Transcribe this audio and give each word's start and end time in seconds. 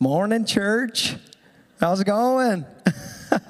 Morning, 0.00 0.44
church. 0.44 1.14
How's 1.78 2.00
it 2.00 2.06
going? 2.06 2.66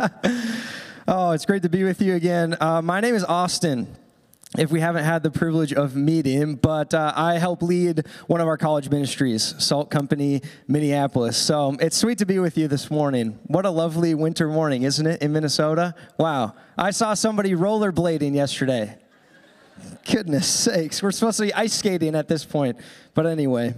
oh, 1.08 1.30
it's 1.30 1.46
great 1.46 1.62
to 1.62 1.70
be 1.70 1.84
with 1.84 2.02
you 2.02 2.14
again. 2.14 2.54
Uh, 2.60 2.82
my 2.82 3.00
name 3.00 3.14
is 3.14 3.24
Austin. 3.24 3.96
If 4.59 4.71
we 4.71 4.80
haven't 4.80 5.04
had 5.04 5.22
the 5.22 5.30
privilege 5.30 5.72
of 5.72 5.96
meeting, 5.96 6.57
but 6.57 6.93
uh, 6.93 7.15
I 7.17 7.38
help 7.38 7.62
lead 7.62 8.07
one 8.27 8.43
of 8.43 8.46
our 8.46 8.59
college 8.59 8.91
ministries, 8.91 9.54
Salt 9.59 9.91
Company 9.91 10.43
Minneapolis. 10.69 11.38
So 11.38 11.76
it's 11.80 11.96
sweet 11.96 12.19
to 12.19 12.26
be 12.26 12.38
with 12.38 12.58
you 12.58 12.69
this 12.69 12.90
morning. 12.90 13.38
What 13.47 13.65
a 13.65 13.71
lovely 13.71 14.15
winter 14.15 14.47
morning, 14.47 14.83
isn't 14.83 15.06
it, 15.06 15.22
in 15.22 15.33
Minnesota? 15.33 15.95
Wow. 16.19 16.55
I 16.77 16.91
saw 16.91 17.15
somebody 17.15 17.52
rollerblading 17.52 18.34
yesterday. 18.34 18.98
Goodness 20.05 20.47
sakes, 20.47 21.02
we're 21.02 21.11
supposed 21.11 21.38
to 21.38 21.45
be 21.45 21.55
ice 21.55 21.73
skating 21.73 22.15
at 22.15 22.29
this 22.29 22.45
point. 22.45 22.77
But 23.15 23.27
anyway, 23.27 23.74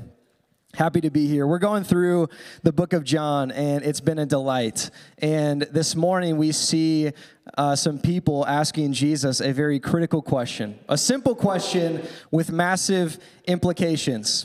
Happy 0.76 1.00
to 1.00 1.08
be 1.08 1.26
here. 1.26 1.46
We're 1.46 1.58
going 1.58 1.84
through 1.84 2.28
the 2.62 2.70
book 2.70 2.92
of 2.92 3.02
John, 3.02 3.50
and 3.50 3.82
it's 3.82 4.00
been 4.00 4.18
a 4.18 4.26
delight. 4.26 4.90
And 5.16 5.62
this 5.62 5.96
morning, 5.96 6.36
we 6.36 6.52
see 6.52 7.12
uh, 7.56 7.76
some 7.76 7.98
people 7.98 8.46
asking 8.46 8.92
Jesus 8.92 9.40
a 9.40 9.54
very 9.54 9.80
critical 9.80 10.20
question, 10.20 10.78
a 10.86 10.98
simple 10.98 11.34
question 11.34 12.06
with 12.30 12.52
massive 12.52 13.18
implications. 13.46 14.44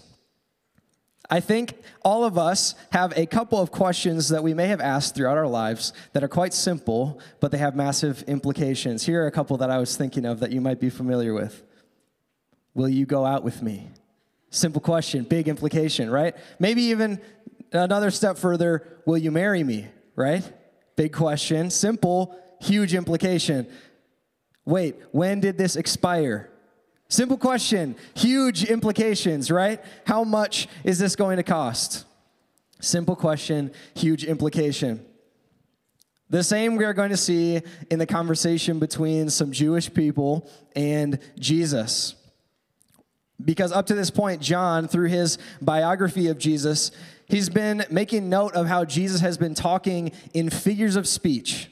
I 1.30 1.42
think 1.42 1.74
all 2.02 2.24
of 2.24 2.38
us 2.38 2.76
have 2.94 3.12
a 3.18 3.26
couple 3.26 3.60
of 3.60 3.72
questions 3.72 4.30
that 4.30 4.42
we 4.42 4.54
may 4.54 4.68
have 4.68 4.80
asked 4.80 5.16
throughout 5.16 5.38
our 5.38 5.48
lives 5.48 5.92
that 6.14 6.24
are 6.24 6.30
quite 6.30 6.54
simple, 6.54 7.20
but 7.42 7.52
they 7.52 7.58
have 7.58 7.76
massive 7.76 8.24
implications. 8.24 9.06
Here 9.06 9.22
are 9.22 9.28
a 9.28 9.32
couple 9.32 9.58
that 9.58 9.70
I 9.70 9.80
was 9.80 9.98
thinking 9.98 10.24
of 10.24 10.40
that 10.40 10.54
you 10.54 10.62
might 10.62 10.80
be 10.80 10.90
familiar 10.90 11.34
with 11.34 11.62
Will 12.74 12.88
you 12.88 13.06
go 13.06 13.26
out 13.26 13.44
with 13.44 13.62
me? 13.62 13.90
Simple 14.52 14.82
question, 14.82 15.24
big 15.24 15.48
implication, 15.48 16.10
right? 16.10 16.36
Maybe 16.60 16.84
even 16.84 17.22
another 17.72 18.12
step 18.12 18.38
further 18.38 19.02
will 19.06 19.18
you 19.18 19.32
marry 19.32 19.64
me, 19.64 19.88
right? 20.16 20.44
Big 20.98 21.14
question, 21.14 21.70
simple, 21.70 22.38
huge 22.60 22.94
implication. 22.94 23.66
Wait, 24.66 24.98
when 25.12 25.40
did 25.40 25.58
this 25.58 25.78
expire? 25.78 26.52
Simple 27.08 27.38
question, 27.38 27.96
huge 28.14 28.66
implications, 28.66 29.50
right? 29.50 29.82
How 30.06 30.26
much 30.26 30.68
is 30.84 31.00
this 31.00 31.16
going 31.16 31.38
to 31.38 31.44
cost? 31.44 32.06
Simple 32.82 33.16
question, 33.16 33.72
huge 33.96 34.26
implication. 34.26 35.06
The 36.30 36.44
same 36.44 36.76
we 36.76 36.84
are 36.84 36.94
going 36.94 37.10
to 37.10 37.18
see 37.18 37.62
in 37.90 38.00
the 38.00 38.06
conversation 38.06 38.80
between 38.80 39.30
some 39.30 39.52
Jewish 39.52 39.94
people 39.94 40.50
and 40.76 41.20
Jesus. 41.40 42.16
Because 43.44 43.72
up 43.72 43.88
to 43.88 43.96
this 43.96 44.12
point, 44.12 44.42
John, 44.42 44.88
through 44.88 45.08
his 45.08 45.38
biography 45.62 46.28
of 46.28 46.38
Jesus, 46.38 46.92
he's 47.28 47.50
been 47.50 47.86
making 47.90 48.30
note 48.30 48.54
of 48.54 48.68
how 48.68 48.86
Jesus 48.86 49.22
has 49.22 49.38
been 49.38 49.56
talking 49.56 50.12
in 50.34 50.50
figures 50.50 50.96
of 50.96 51.08
speech. 51.08 51.70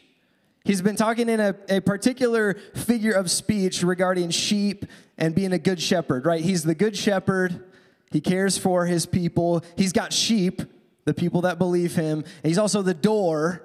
He's 0.64 0.82
been 0.82 0.96
talking 0.96 1.30
in 1.30 1.40
a, 1.40 1.56
a 1.70 1.80
particular 1.80 2.56
figure 2.76 3.14
of 3.14 3.32
speech 3.32 3.82
regarding 3.82 4.30
sheep 4.30 4.86
and 5.18 5.34
being 5.34 5.54
a 5.54 5.60
good 5.60 5.82
shepherd, 5.82 6.26
right? 6.26 6.42
He's 6.42 6.64
the 6.64 6.76
good 6.76 6.96
shepherd. 6.96 7.64
He 8.12 8.22
cares 8.22 8.58
for 8.58 8.86
his 8.86 9.06
people. 9.06 9.64
He's 9.78 9.94
got 9.94 10.14
sheep, 10.14 10.62
the 11.06 11.14
people 11.14 11.42
that 11.42 11.58
believe 11.58 11.96
him. 11.96 12.20
And 12.20 12.46
he's 12.46 12.58
also 12.58 12.82
the 12.82 12.94
door, 12.94 13.64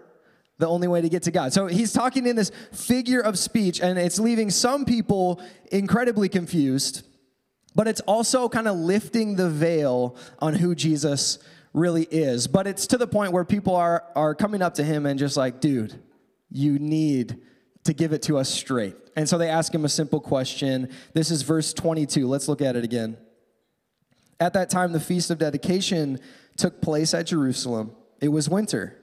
the 0.59 0.69
only 0.69 0.89
way 0.89 1.01
to 1.01 1.09
get 1.09 1.25
to 1.25 1.31
God. 1.31 1.53
So 1.53 1.67
he's 1.67 1.93
talking 1.93 2.27
in 2.27 2.37
this 2.37 2.51
figure 2.73 3.21
of 3.21 3.39
speech, 3.39 3.81
and 3.81 3.99
it's 3.99 4.19
leaving 4.19 4.51
some 4.51 4.85
people 4.85 5.43
incredibly 5.73 6.29
confused 6.29 7.03
but 7.75 7.89
it's 7.89 8.01
also 8.03 8.49
kind 8.49 8.69
of 8.69 8.77
lifting 8.77 9.37
the 9.37 9.51
veil 9.51 10.17
on 10.39 10.55
who 10.55 10.75
Jesus 10.75 11.39
really 11.73 12.05
is. 12.05 12.47
But 12.47 12.67
it's 12.67 12.87
to 12.89 12.99
the 12.99 13.07
point 13.07 13.33
where 13.33 13.45
people 13.45 13.75
are, 13.75 14.05
are 14.15 14.35
coming 14.35 14.63
up 14.63 14.75
to 14.75 14.85
him 14.85 15.07
and 15.07 15.19
just 15.19 15.37
like, 15.37 15.61
dude, 15.61 16.01
you 16.51 16.79
need 16.79 17.41
to 17.85 17.93
give 17.93 18.13
it 18.13 18.23
to 18.23 18.39
us 18.39 18.49
straight. 18.49 18.97
And 19.17 19.29
so 19.29 19.39
they 19.39 19.49
ask 19.49 19.75
him 19.75 19.85
a 19.85 19.89
simple 19.89 20.21
question. 20.21 20.91
This 21.13 21.31
is 21.31 21.43
verse 21.43 21.75
22. 21.75 22.27
Let's 22.27 22.49
look 22.49 22.63
at 22.63 22.77
it 22.77 22.85
again. 22.85 23.17
At 24.41 24.55
that 24.55 24.71
time, 24.71 24.93
the 24.93 25.01
feast 25.01 25.31
of 25.31 25.39
dedication 25.39 26.19
took 26.57 26.81
place 26.81 27.15
at 27.15 27.27
Jerusalem. 27.27 27.93
It 28.21 28.29
was 28.29 28.49
winter. 28.49 28.99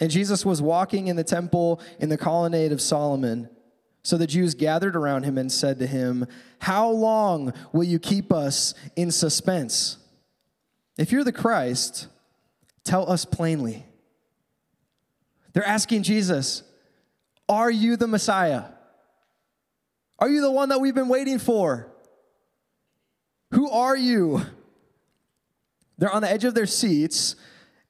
And 0.00 0.10
Jesus 0.10 0.44
was 0.44 0.60
walking 0.60 1.06
in 1.06 1.16
the 1.16 1.24
temple 1.24 1.80
in 1.98 2.08
the 2.08 2.18
colonnade 2.18 2.72
of 2.72 2.80
Solomon. 2.80 3.48
So 4.06 4.16
the 4.16 4.28
Jews 4.28 4.54
gathered 4.54 4.94
around 4.94 5.24
him 5.24 5.36
and 5.36 5.50
said 5.50 5.80
to 5.80 5.86
him, 5.88 6.28
How 6.60 6.88
long 6.88 7.52
will 7.72 7.82
you 7.82 7.98
keep 7.98 8.32
us 8.32 8.72
in 8.94 9.10
suspense? 9.10 9.98
If 10.96 11.10
you're 11.10 11.24
the 11.24 11.32
Christ, 11.32 12.06
tell 12.84 13.10
us 13.10 13.24
plainly. 13.24 13.84
They're 15.54 15.66
asking 15.66 16.04
Jesus, 16.04 16.62
Are 17.48 17.68
you 17.68 17.96
the 17.96 18.06
Messiah? 18.06 18.66
Are 20.20 20.28
you 20.28 20.40
the 20.40 20.52
one 20.52 20.68
that 20.68 20.80
we've 20.80 20.94
been 20.94 21.08
waiting 21.08 21.40
for? 21.40 21.88
Who 23.50 23.68
are 23.68 23.96
you? 23.96 24.40
They're 25.98 26.12
on 26.12 26.22
the 26.22 26.30
edge 26.30 26.44
of 26.44 26.54
their 26.54 26.66
seats 26.66 27.34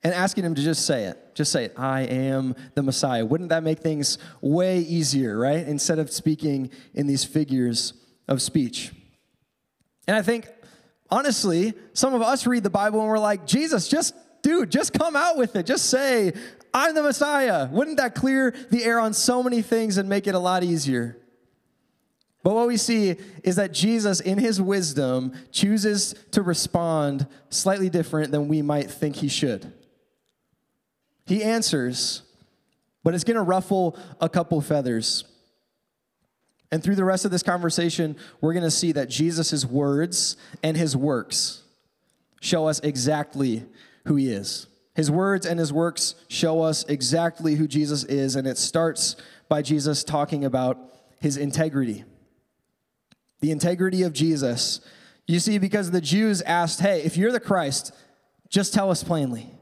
and 0.06 0.14
asking 0.14 0.44
him 0.44 0.54
to 0.54 0.62
just 0.62 0.86
say 0.86 1.06
it. 1.06 1.34
Just 1.34 1.50
say 1.50 1.64
it. 1.64 1.74
I 1.76 2.02
am 2.02 2.54
the 2.76 2.82
Messiah. 2.84 3.24
Wouldn't 3.26 3.48
that 3.48 3.64
make 3.64 3.80
things 3.80 4.18
way 4.40 4.78
easier, 4.78 5.36
right? 5.36 5.66
Instead 5.66 5.98
of 5.98 6.12
speaking 6.12 6.70
in 6.94 7.08
these 7.08 7.24
figures 7.24 7.92
of 8.28 8.40
speech. 8.40 8.92
And 10.06 10.16
I 10.16 10.22
think, 10.22 10.46
honestly, 11.10 11.74
some 11.92 12.14
of 12.14 12.22
us 12.22 12.46
read 12.46 12.62
the 12.62 12.70
Bible 12.70 13.00
and 13.00 13.08
we're 13.08 13.18
like, 13.18 13.48
Jesus, 13.48 13.88
just, 13.88 14.14
dude, 14.42 14.70
just 14.70 14.92
come 14.92 15.16
out 15.16 15.36
with 15.36 15.56
it. 15.56 15.66
Just 15.66 15.86
say, 15.90 16.32
I'm 16.72 16.94
the 16.94 17.02
Messiah. 17.02 17.66
Wouldn't 17.68 17.96
that 17.96 18.14
clear 18.14 18.54
the 18.70 18.84
air 18.84 19.00
on 19.00 19.12
so 19.12 19.42
many 19.42 19.60
things 19.60 19.98
and 19.98 20.08
make 20.08 20.28
it 20.28 20.36
a 20.36 20.38
lot 20.38 20.62
easier? 20.62 21.18
But 22.44 22.54
what 22.54 22.68
we 22.68 22.76
see 22.76 23.16
is 23.42 23.56
that 23.56 23.72
Jesus, 23.72 24.20
in 24.20 24.38
his 24.38 24.62
wisdom, 24.62 25.32
chooses 25.50 26.14
to 26.30 26.42
respond 26.42 27.26
slightly 27.50 27.90
different 27.90 28.30
than 28.30 28.46
we 28.46 28.62
might 28.62 28.88
think 28.88 29.16
he 29.16 29.26
should. 29.26 29.72
He 31.26 31.42
answers, 31.42 32.22
but 33.02 33.14
it's 33.14 33.24
going 33.24 33.36
to 33.36 33.42
ruffle 33.42 33.98
a 34.20 34.28
couple 34.28 34.60
feathers. 34.60 35.24
And 36.72 36.82
through 36.82 36.96
the 36.96 37.04
rest 37.04 37.24
of 37.24 37.30
this 37.30 37.42
conversation, 37.42 38.16
we're 38.40 38.52
going 38.52 38.64
to 38.64 38.70
see 38.70 38.92
that 38.92 39.08
Jesus' 39.08 39.64
words 39.64 40.36
and 40.62 40.76
his 40.76 40.96
works 40.96 41.62
show 42.40 42.66
us 42.66 42.80
exactly 42.80 43.64
who 44.06 44.16
he 44.16 44.30
is. 44.30 44.66
His 44.94 45.10
words 45.10 45.46
and 45.46 45.58
his 45.58 45.72
works 45.72 46.14
show 46.28 46.62
us 46.62 46.84
exactly 46.84 47.54
who 47.54 47.68
Jesus 47.68 48.04
is, 48.04 48.34
and 48.34 48.46
it 48.46 48.56
starts 48.56 49.16
by 49.48 49.62
Jesus 49.62 50.02
talking 50.02 50.44
about 50.44 50.78
his 51.20 51.36
integrity. 51.36 52.04
The 53.40 53.50
integrity 53.50 54.02
of 54.02 54.12
Jesus. 54.12 54.80
You 55.26 55.38
see, 55.38 55.58
because 55.58 55.90
the 55.90 56.00
Jews 56.00 56.40
asked, 56.42 56.80
Hey, 56.80 57.02
if 57.02 57.16
you're 57.16 57.32
the 57.32 57.40
Christ, 57.40 57.92
just 58.48 58.72
tell 58.72 58.90
us 58.90 59.04
plainly. 59.04 59.55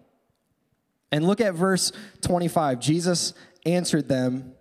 And 1.15 1.25
look 1.25 1.41
at 1.41 1.55
verse 1.55 1.93
25. 2.23 2.81
Jesus 2.81 3.35
answered 3.65 4.09
them, 4.09 4.53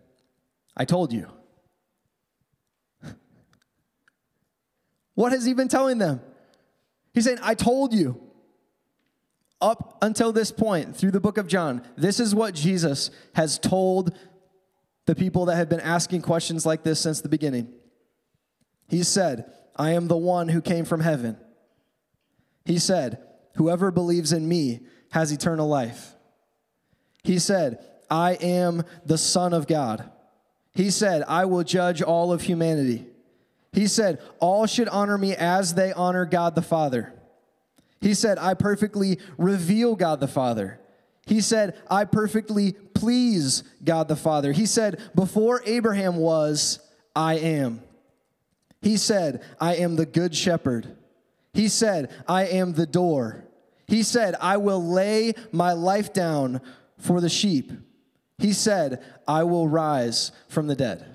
I 0.77 0.85
told 0.85 1.11
you. 1.11 1.27
What 5.15 5.31
has 5.31 5.45
he 5.45 5.55
been 5.55 5.67
telling 5.67 5.97
them? 5.97 6.21
He's 7.11 7.25
saying, 7.25 7.39
I 7.41 7.55
told 7.55 7.91
you. 7.91 8.21
Up 9.61 9.97
until 10.03 10.31
this 10.31 10.51
point, 10.51 10.95
through 10.95 11.09
the 11.09 11.19
book 11.19 11.39
of 11.39 11.47
John, 11.47 11.81
this 11.97 12.19
is 12.19 12.35
what 12.35 12.53
Jesus 12.53 13.09
has 13.33 13.57
told 13.57 14.15
the 15.07 15.15
people 15.15 15.45
that 15.45 15.55
have 15.55 15.69
been 15.69 15.79
asking 15.79 16.21
questions 16.21 16.67
like 16.67 16.83
this 16.83 16.99
since 16.99 17.21
the 17.21 17.29
beginning. 17.29 17.73
He 18.89 19.01
said, 19.01 19.51
I 19.75 19.93
am 19.93 20.07
the 20.07 20.17
one 20.17 20.49
who 20.49 20.61
came 20.61 20.85
from 20.85 21.01
heaven. 21.01 21.35
He 22.63 22.77
said, 22.77 23.23
Whoever 23.55 23.89
believes 23.89 24.31
in 24.31 24.47
me 24.47 24.81
has 25.09 25.31
eternal 25.31 25.67
life. 25.67 26.12
He 27.23 27.39
said, 27.39 27.79
I 28.09 28.33
am 28.33 28.83
the 29.05 29.17
Son 29.17 29.53
of 29.53 29.67
God. 29.67 30.09
He 30.73 30.89
said, 30.89 31.23
I 31.27 31.45
will 31.45 31.63
judge 31.63 32.01
all 32.01 32.31
of 32.31 32.41
humanity. 32.41 33.05
He 33.71 33.87
said, 33.87 34.21
All 34.39 34.65
should 34.65 34.87
honor 34.89 35.17
me 35.17 35.35
as 35.35 35.73
they 35.73 35.93
honor 35.93 36.25
God 36.25 36.55
the 36.55 36.61
Father. 36.61 37.13
He 38.01 38.13
said, 38.13 38.37
I 38.37 38.53
perfectly 38.53 39.19
reveal 39.37 39.95
God 39.95 40.19
the 40.19 40.27
Father. 40.27 40.79
He 41.25 41.41
said, 41.41 41.79
I 41.89 42.05
perfectly 42.05 42.73
please 42.73 43.63
God 43.83 44.07
the 44.07 44.15
Father. 44.15 44.51
He 44.51 44.65
said, 44.65 44.99
Before 45.15 45.61
Abraham 45.65 46.17
was, 46.17 46.79
I 47.15 47.35
am. 47.35 47.81
He 48.81 48.97
said, 48.97 49.41
I 49.59 49.75
am 49.75 49.95
the 49.95 50.05
good 50.05 50.35
shepherd. 50.35 50.97
He 51.53 51.67
said, 51.67 52.11
I 52.27 52.47
am 52.47 52.73
the 52.73 52.85
door. 52.85 53.45
He 53.87 54.03
said, 54.03 54.35
I 54.41 54.57
will 54.57 54.83
lay 54.85 55.33
my 55.51 55.73
life 55.73 56.13
down 56.13 56.61
for 57.03 57.19
the 57.19 57.29
sheep. 57.29 57.71
He 58.37 58.53
said, 58.53 59.03
I 59.27 59.43
will 59.43 59.67
rise 59.67 60.31
from 60.47 60.67
the 60.67 60.75
dead. 60.75 61.05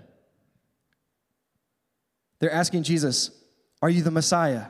They're 2.39 2.53
asking 2.53 2.83
Jesus, 2.83 3.31
Are 3.83 3.91
you 3.91 4.03
the 4.03 4.11
Messiah? 4.11 4.67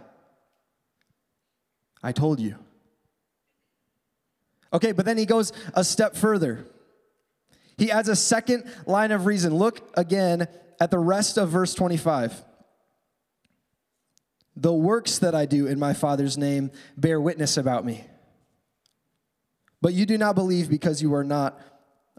I 2.03 2.13
told 2.13 2.39
you. 2.39 2.55
Okay, 4.73 4.93
but 4.93 5.05
then 5.05 5.19
he 5.19 5.27
goes 5.27 5.53
a 5.75 5.83
step 5.83 6.15
further. 6.15 6.65
He 7.77 7.91
adds 7.91 8.09
a 8.09 8.17
second 8.17 8.65
line 8.87 9.11
of 9.11 9.27
reason. 9.27 9.55
Look 9.55 9.91
again 9.97 10.47
at 10.81 10.91
the 10.91 10.99
rest 10.99 11.37
of 11.37 11.49
verse 11.49 11.75
25. 11.75 12.45
The 14.57 14.73
works 14.73 15.19
that 15.19 15.35
I 15.35 15.47
do 15.47 15.67
in 15.67 15.79
my 15.79 15.95
Father's 15.95 16.39
name 16.39 16.71
bear 16.97 17.21
witness 17.21 17.57
about 17.57 17.85
me. 17.85 18.05
But 19.81 19.95
you 19.95 20.07
do 20.07 20.19
not 20.19 20.35
believe 20.35 20.69
because 20.69 21.01
you 21.03 21.15
are 21.15 21.25
not 21.25 21.61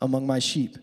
among 0.01 0.25
my 0.25 0.39
sheep. 0.39 0.77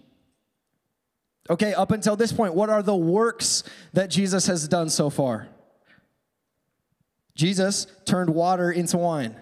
Okay, 1.49 1.75
up 1.75 1.91
until 1.91 2.17
this 2.17 2.33
point, 2.33 2.55
what 2.55 2.71
are 2.71 2.83
the 2.83 2.97
works 2.97 3.63
that 3.93 4.11
Jesus 4.11 4.47
has 4.47 4.67
done 4.67 4.91
so 4.91 5.11
far? 5.11 5.49
Jesus 7.35 7.87
turned 8.05 8.31
water 8.31 8.71
into 8.71 8.97
wine. 8.99 9.37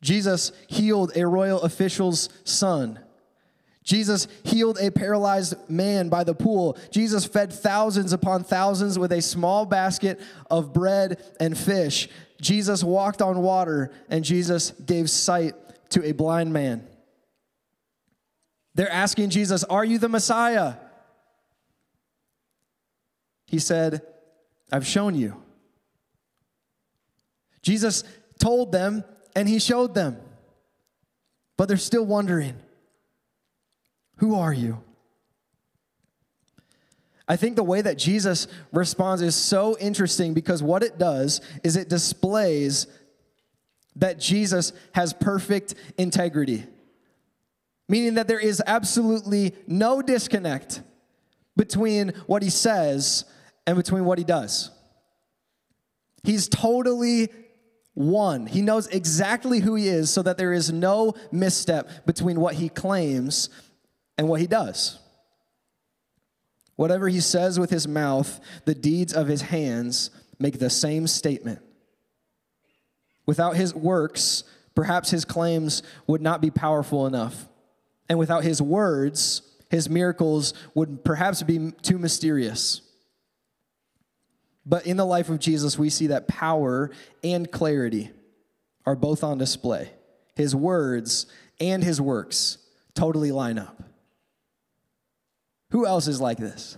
Jesus 0.00 0.52
healed 0.66 1.12
a 1.14 1.26
royal 1.26 1.60
official's 1.60 2.30
son. 2.44 2.98
Jesus 3.84 4.28
healed 4.44 4.78
a 4.80 4.90
paralyzed 4.90 5.54
man 5.68 6.08
by 6.08 6.24
the 6.24 6.34
pool. 6.34 6.78
Jesus 6.90 7.24
fed 7.26 7.52
thousands 7.52 8.12
upon 8.12 8.44
thousands 8.44 8.98
with 8.98 9.12
a 9.12 9.22
small 9.22 9.66
basket 9.66 10.20
of 10.50 10.72
bread 10.72 11.22
and 11.38 11.56
fish. 11.56 12.08
Jesus 12.40 12.82
walked 12.82 13.20
on 13.20 13.42
water, 13.42 13.90
and 14.08 14.24
Jesus 14.24 14.70
gave 14.70 15.10
sight 15.10 15.54
to 15.90 16.04
a 16.04 16.12
blind 16.12 16.52
man. 16.52 16.86
They're 18.74 18.90
asking 18.90 19.30
Jesus, 19.30 19.64
Are 19.64 19.84
you 19.84 19.98
the 19.98 20.08
Messiah? 20.08 20.74
He 23.46 23.58
said, 23.58 24.02
I've 24.72 24.86
shown 24.86 25.14
you. 25.14 25.42
Jesus 27.62 28.04
told 28.38 28.72
them 28.72 29.04
and 29.34 29.48
he 29.48 29.58
showed 29.58 29.94
them, 29.94 30.16
but 31.56 31.68
they're 31.68 31.76
still 31.76 32.06
wondering, 32.06 32.54
Who 34.16 34.36
are 34.36 34.52
you? 34.52 34.82
I 37.28 37.36
think 37.36 37.54
the 37.54 37.62
way 37.62 37.80
that 37.80 37.96
Jesus 37.96 38.48
responds 38.72 39.22
is 39.22 39.36
so 39.36 39.78
interesting 39.78 40.34
because 40.34 40.64
what 40.64 40.82
it 40.82 40.98
does 40.98 41.40
is 41.62 41.76
it 41.76 41.88
displays 41.88 42.88
that 43.96 44.18
Jesus 44.18 44.72
has 44.92 45.12
perfect 45.12 45.74
integrity 45.98 46.66
meaning 47.90 48.14
that 48.14 48.28
there 48.28 48.38
is 48.38 48.62
absolutely 48.68 49.52
no 49.66 50.00
disconnect 50.00 50.80
between 51.56 52.10
what 52.26 52.40
he 52.40 52.48
says 52.48 53.24
and 53.66 53.76
between 53.76 54.04
what 54.04 54.16
he 54.16 54.22
does. 54.22 54.70
He's 56.22 56.48
totally 56.48 57.30
one. 57.94 58.46
He 58.46 58.62
knows 58.62 58.86
exactly 58.86 59.58
who 59.58 59.74
he 59.74 59.88
is 59.88 60.08
so 60.08 60.22
that 60.22 60.38
there 60.38 60.52
is 60.52 60.72
no 60.72 61.14
misstep 61.32 62.06
between 62.06 62.38
what 62.38 62.54
he 62.54 62.68
claims 62.68 63.50
and 64.16 64.28
what 64.28 64.40
he 64.40 64.46
does. 64.46 65.00
Whatever 66.76 67.08
he 67.08 67.20
says 67.20 67.58
with 67.58 67.70
his 67.70 67.88
mouth, 67.88 68.38
the 68.66 68.74
deeds 68.74 69.12
of 69.12 69.26
his 69.26 69.42
hands 69.42 70.10
make 70.38 70.60
the 70.60 70.70
same 70.70 71.08
statement. 71.08 71.60
Without 73.26 73.56
his 73.56 73.74
works, 73.74 74.44
perhaps 74.74 75.10
his 75.10 75.24
claims 75.24 75.82
would 76.06 76.20
not 76.20 76.40
be 76.40 76.50
powerful 76.50 77.06
enough. 77.06 77.46
And 78.08 78.18
without 78.18 78.44
his 78.44 78.60
words, 78.60 79.42
his 79.70 79.88
miracles 79.88 80.52
would 80.74 81.04
perhaps 81.04 81.42
be 81.42 81.72
too 81.82 81.98
mysterious. 81.98 82.80
But 84.66 84.86
in 84.86 84.96
the 84.96 85.06
life 85.06 85.28
of 85.28 85.38
Jesus, 85.38 85.78
we 85.78 85.90
see 85.90 86.08
that 86.08 86.28
power 86.28 86.90
and 87.22 87.50
clarity 87.50 88.10
are 88.84 88.96
both 88.96 89.22
on 89.22 89.38
display. 89.38 89.90
His 90.34 90.54
words 90.54 91.26
and 91.60 91.82
his 91.84 92.00
works 92.00 92.58
totally 92.94 93.32
line 93.32 93.58
up. 93.58 93.82
Who 95.70 95.86
else 95.86 96.08
is 96.08 96.20
like 96.20 96.38
this? 96.38 96.76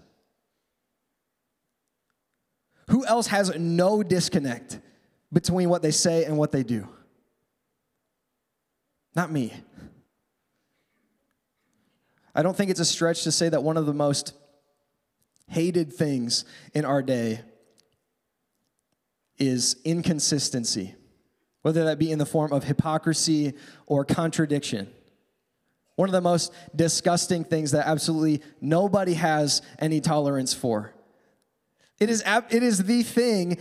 Who 2.89 3.07
else 3.07 3.29
has 3.29 3.57
no 3.57 4.03
disconnect 4.03 4.79
between 5.33 5.69
what 5.69 5.83
they 5.83 5.91
say 5.91 6.25
and 6.25 6.37
what 6.37 6.53
they 6.53 6.63
do? 6.63 6.89
Not 9.15 9.31
me. 9.31 9.53
I 12.35 12.43
don't 12.43 12.57
think 12.57 12.71
it's 12.71 12.81
a 12.81 12.85
stretch 12.85 13.25
to 13.25 13.33
say 13.33 13.49
that 13.49 13.63
one 13.63 13.77
of 13.77 13.87
the 13.87 13.93
most 13.93 14.35
hated 15.49 15.93
things 15.93 16.45
in 16.73 16.85
our 16.85 17.03
day 17.03 17.41
is 19.39 19.77
inconsistency, 19.85 20.95
whether 21.63 21.85
that 21.85 21.99
be 21.99 22.11
in 22.11 22.19
the 22.19 22.27
form 22.27 22.53
of 22.53 22.65
hypocrisy 22.65 23.53
or 23.87 24.05
contradiction. 24.05 24.89
One 25.97 26.09
of 26.09 26.13
the 26.13 26.23
most 26.23 26.53
disgusting 26.75 27.45
things 27.45 27.73
that 27.73 27.87
absolutely 27.87 28.41
nobody 28.61 29.15
has 29.15 29.61
any 29.79 30.01
tolerance 30.01 30.55
for. 30.55 30.95
It 31.99 32.09
is, 32.09 32.23
it 32.27 32.63
is 32.63 32.85
the 32.85 33.03
thing 33.03 33.59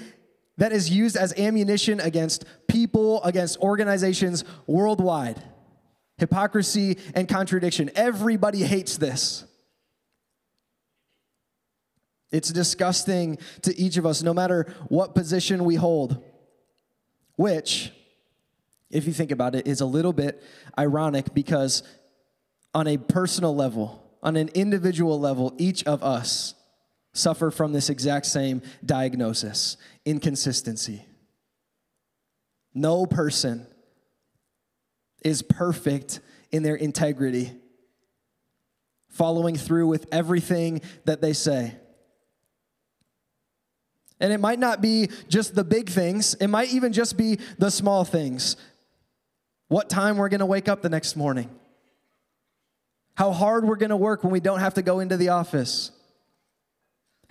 that 0.57 0.71
is 0.71 0.89
used 0.89 1.15
as 1.15 1.33
ammunition 1.39 1.99
against 1.99 2.45
people, 2.67 3.23
against 3.23 3.57
organizations 3.59 4.43
worldwide 4.67 5.41
hypocrisy, 6.21 6.97
and 7.15 7.27
contradiction. 7.27 7.89
Everybody 7.95 8.59
hates 8.59 8.95
this. 8.97 9.43
It's 12.31 12.53
disgusting 12.53 13.39
to 13.63 13.77
each 13.77 13.97
of 13.97 14.05
us, 14.05 14.21
no 14.21 14.33
matter 14.33 14.73
what 14.87 15.15
position 15.15 15.65
we 15.65 15.75
hold, 15.75 16.23
which, 17.35 17.91
if 18.91 19.05
you 19.05 19.13
think 19.13 19.31
about 19.31 19.55
it, 19.55 19.67
is 19.67 19.81
a 19.81 19.85
little 19.85 20.13
bit 20.13 20.41
ironic 20.77 21.33
because, 21.33 21.81
on 22.73 22.87
a 22.87 22.97
personal 22.97 23.53
level, 23.53 24.07
on 24.21 24.37
an 24.37 24.49
individual 24.53 25.19
level, 25.19 25.55
each 25.57 25.83
of 25.85 26.03
us 26.03 26.53
suffer 27.13 27.51
from 27.51 27.73
this 27.73 27.89
exact 27.89 28.25
same 28.25 28.61
diagnosis 28.85 29.77
inconsistency. 30.05 31.05
No 32.73 33.05
person 33.05 33.67
is 35.23 35.41
perfect 35.41 36.19
in 36.51 36.63
their 36.63 36.75
integrity, 36.75 37.51
following 39.09 39.55
through 39.55 39.87
with 39.87 40.07
everything 40.11 40.81
that 41.05 41.21
they 41.21 41.33
say. 41.33 41.75
And 44.19 44.31
it 44.31 44.39
might 44.39 44.59
not 44.59 44.81
be 44.81 45.09
just 45.27 45.55
the 45.55 45.63
big 45.63 45.89
things, 45.89 46.35
it 46.35 46.47
might 46.47 46.71
even 46.73 46.93
just 46.93 47.17
be 47.17 47.39
the 47.57 47.71
small 47.71 48.05
things. 48.05 48.55
What 49.67 49.89
time 49.89 50.17
we're 50.17 50.29
gonna 50.29 50.45
wake 50.45 50.67
up 50.67 50.81
the 50.81 50.89
next 50.89 51.15
morning, 51.15 51.49
how 53.15 53.31
hard 53.31 53.65
we're 53.65 53.75
gonna 53.75 53.97
work 53.97 54.23
when 54.23 54.31
we 54.31 54.39
don't 54.39 54.59
have 54.59 54.75
to 54.75 54.81
go 54.81 54.99
into 54.99 55.17
the 55.17 55.29
office. 55.29 55.91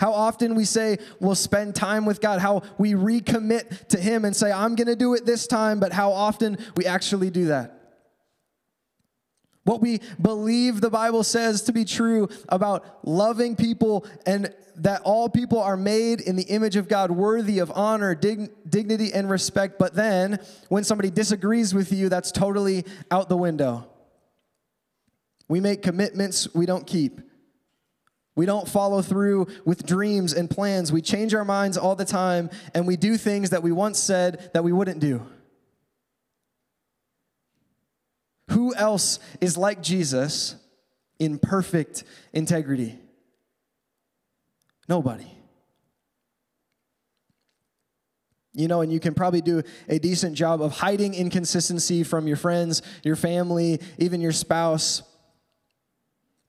How 0.01 0.15
often 0.15 0.55
we 0.55 0.65
say 0.65 0.97
we'll 1.21 1.35
spend 1.35 1.75
time 1.75 2.07
with 2.07 2.23
God, 2.23 2.41
how 2.41 2.63
we 2.79 2.95
recommit 2.95 3.89
to 3.89 4.01
Him 4.01 4.25
and 4.25 4.35
say, 4.35 4.51
I'm 4.51 4.75
gonna 4.75 4.97
do 4.97 5.13
it 5.13 5.27
this 5.27 5.47
time, 5.47 5.79
but 5.79 5.93
how 5.93 6.11
often 6.13 6.57
we 6.75 6.87
actually 6.87 7.29
do 7.29 7.49
that. 7.49 7.79
What 9.65 9.83
we 9.83 10.01
believe 10.21 10.81
the 10.81 10.89
Bible 10.89 11.23
says 11.23 11.61
to 11.65 11.73
be 11.73 11.85
true 11.85 12.31
about 12.49 13.07
loving 13.07 13.57
people 13.57 14.07
and 14.25 14.55
that 14.77 15.03
all 15.03 15.29
people 15.29 15.61
are 15.61 15.77
made 15.77 16.23
in 16.23 16.35
the 16.35 16.45
image 16.45 16.77
of 16.77 16.89
God, 16.89 17.11
worthy 17.11 17.59
of 17.59 17.71
honor, 17.71 18.15
dig- 18.15 18.49
dignity, 18.67 19.13
and 19.13 19.29
respect. 19.29 19.79
But 19.79 19.93
then 19.93 20.39
when 20.71 20.83
somebody 20.83 21.11
disagrees 21.11 21.75
with 21.75 21.93
you, 21.93 22.09
that's 22.09 22.33
totally 22.33 22.87
out 23.11 23.29
the 23.29 23.37
window. 23.37 23.87
We 25.47 25.61
make 25.61 25.83
commitments 25.83 26.49
we 26.55 26.65
don't 26.65 26.87
keep. 26.87 27.21
We 28.41 28.47
don't 28.47 28.67
follow 28.67 29.03
through 29.03 29.49
with 29.67 29.85
dreams 29.85 30.33
and 30.33 30.49
plans. 30.49 30.91
We 30.91 31.03
change 31.03 31.35
our 31.35 31.45
minds 31.45 31.77
all 31.77 31.95
the 31.95 32.07
time, 32.07 32.49
and 32.73 32.87
we 32.87 32.97
do 32.97 33.19
things 33.19 33.51
that 33.51 33.63
we 33.63 33.71
once 33.71 33.99
said 33.99 34.51
that 34.55 34.65
we 34.65 34.73
wouldn't 34.73 34.99
do. 34.99 35.27
Who 38.49 38.75
else 38.75 39.19
is 39.43 39.59
like 39.59 39.83
Jesus 39.83 40.57
in 41.19 41.39
perfect 41.39 42.05
integrity? 42.33 42.99
Nobody. 44.89 45.31
You 48.55 48.69
know, 48.69 48.81
and 48.81 48.91
you 48.91 49.01
can 49.01 49.13
probably 49.13 49.43
do 49.43 49.63
a 49.87 49.99
decent 49.99 50.35
job 50.35 50.63
of 50.63 50.73
hiding 50.73 51.13
inconsistency 51.13 52.05
from 52.05 52.27
your 52.27 52.39
friends, 52.39 52.81
your 53.05 53.17
family, 53.17 53.83
even 53.99 54.23
your 54.23 54.33
spouse. 54.33 55.03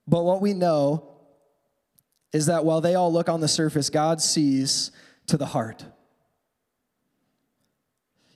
But 0.08 0.24
what 0.24 0.42
we 0.42 0.54
know 0.54 1.11
is 2.34 2.46
that 2.46 2.66
while 2.66 2.82
they 2.82 2.96
all 2.96 3.12
look 3.12 3.30
on 3.30 3.42
the 3.42 3.48
surface, 3.48 3.90
God 3.90 4.22
sees 4.22 4.92
to 5.28 5.38
the 5.38 5.46
heart. 5.46 5.86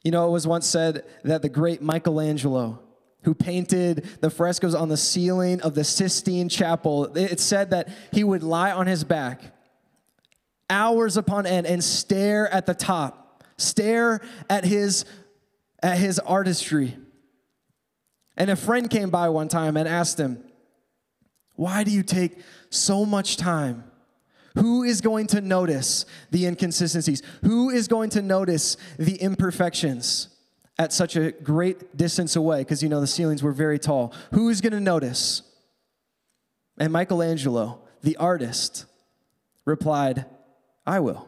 You 0.04 0.12
know, 0.12 0.28
it 0.28 0.32
was 0.32 0.46
once 0.46 0.68
said 0.68 1.04
that 1.24 1.42
the 1.42 1.50
great 1.50 1.82
Michelangelo, 1.82 2.80
who 3.24 3.34
painted 3.34 4.08
the 4.22 4.30
frescoes 4.30 4.76
on 4.76 4.88
the 4.88 4.98
ceiling 4.98 5.62
of 5.62 5.74
the 5.74 5.84
Sistine 5.84 6.48
Chapel. 6.48 7.06
It 7.18 7.40
said 7.40 7.72
that 7.72 7.90
he 8.12 8.24
would 8.24 8.44
lie 8.44 8.72
on 8.72 8.86
his 8.86 9.04
back 9.04 9.56
hours 10.70 11.18
upon 11.18 11.46
end 11.46 11.66
and 11.66 11.84
stare 11.84 12.48
at 12.54 12.66
the 12.66 12.74
top, 12.74 13.44
stare 13.58 14.22
at 14.50 14.64
his, 14.64 15.06
at 15.82 15.98
his 15.98 16.20
artistry. 16.20 16.96
And 18.38 18.52
a 18.52 18.56
friend 18.56 18.90
came 18.90 19.10
by 19.10 19.30
one 19.30 19.48
time 19.48 19.78
and 19.78 19.88
asked 19.88 20.20
him, 20.20 20.44
Why 21.56 21.84
do 21.84 21.92
you 21.92 22.04
take 22.04 22.38
so 22.70 23.06
much 23.06 23.38
time? 23.38 23.85
Who 24.56 24.84
is 24.84 25.02
going 25.02 25.28
to 25.28 25.42
notice 25.42 26.06
the 26.32 26.46
inconsistencies? 26.46 27.22
Who 27.44 27.70
is 27.70 27.88
going 27.88 28.10
to 28.12 28.22
notice 28.22 28.78
the 28.98 29.16
imperfections 29.16 30.30
at 30.78 30.94
such 30.94 31.16
a 31.16 31.32
great 31.32 31.98
distance 31.98 32.36
away? 32.36 32.60
Because 32.60 32.82
you 32.82 32.90
know 32.90 33.02
the 33.02 33.08
ceilings 33.08 33.44
were 33.44 33.52
very 33.52 33.80
tall. 33.80 34.14
Who 34.32 34.50
is 34.50 34.62
going 34.62 34.74
to 34.74 34.80
notice? 34.80 35.42
And 36.78 36.92
Michelangelo, 36.92 37.82
the 38.02 38.18
artist, 38.18 38.86
replied, 39.66 40.26
I 40.86 41.00
will. 41.00 41.28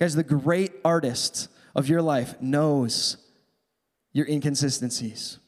Guys, 0.00 0.14
the 0.14 0.22
great 0.22 0.72
artist 0.84 1.48
of 1.74 1.88
your 1.88 2.02
life 2.02 2.40
knows 2.40 3.16
your 4.12 4.28
inconsistencies. 4.28 5.38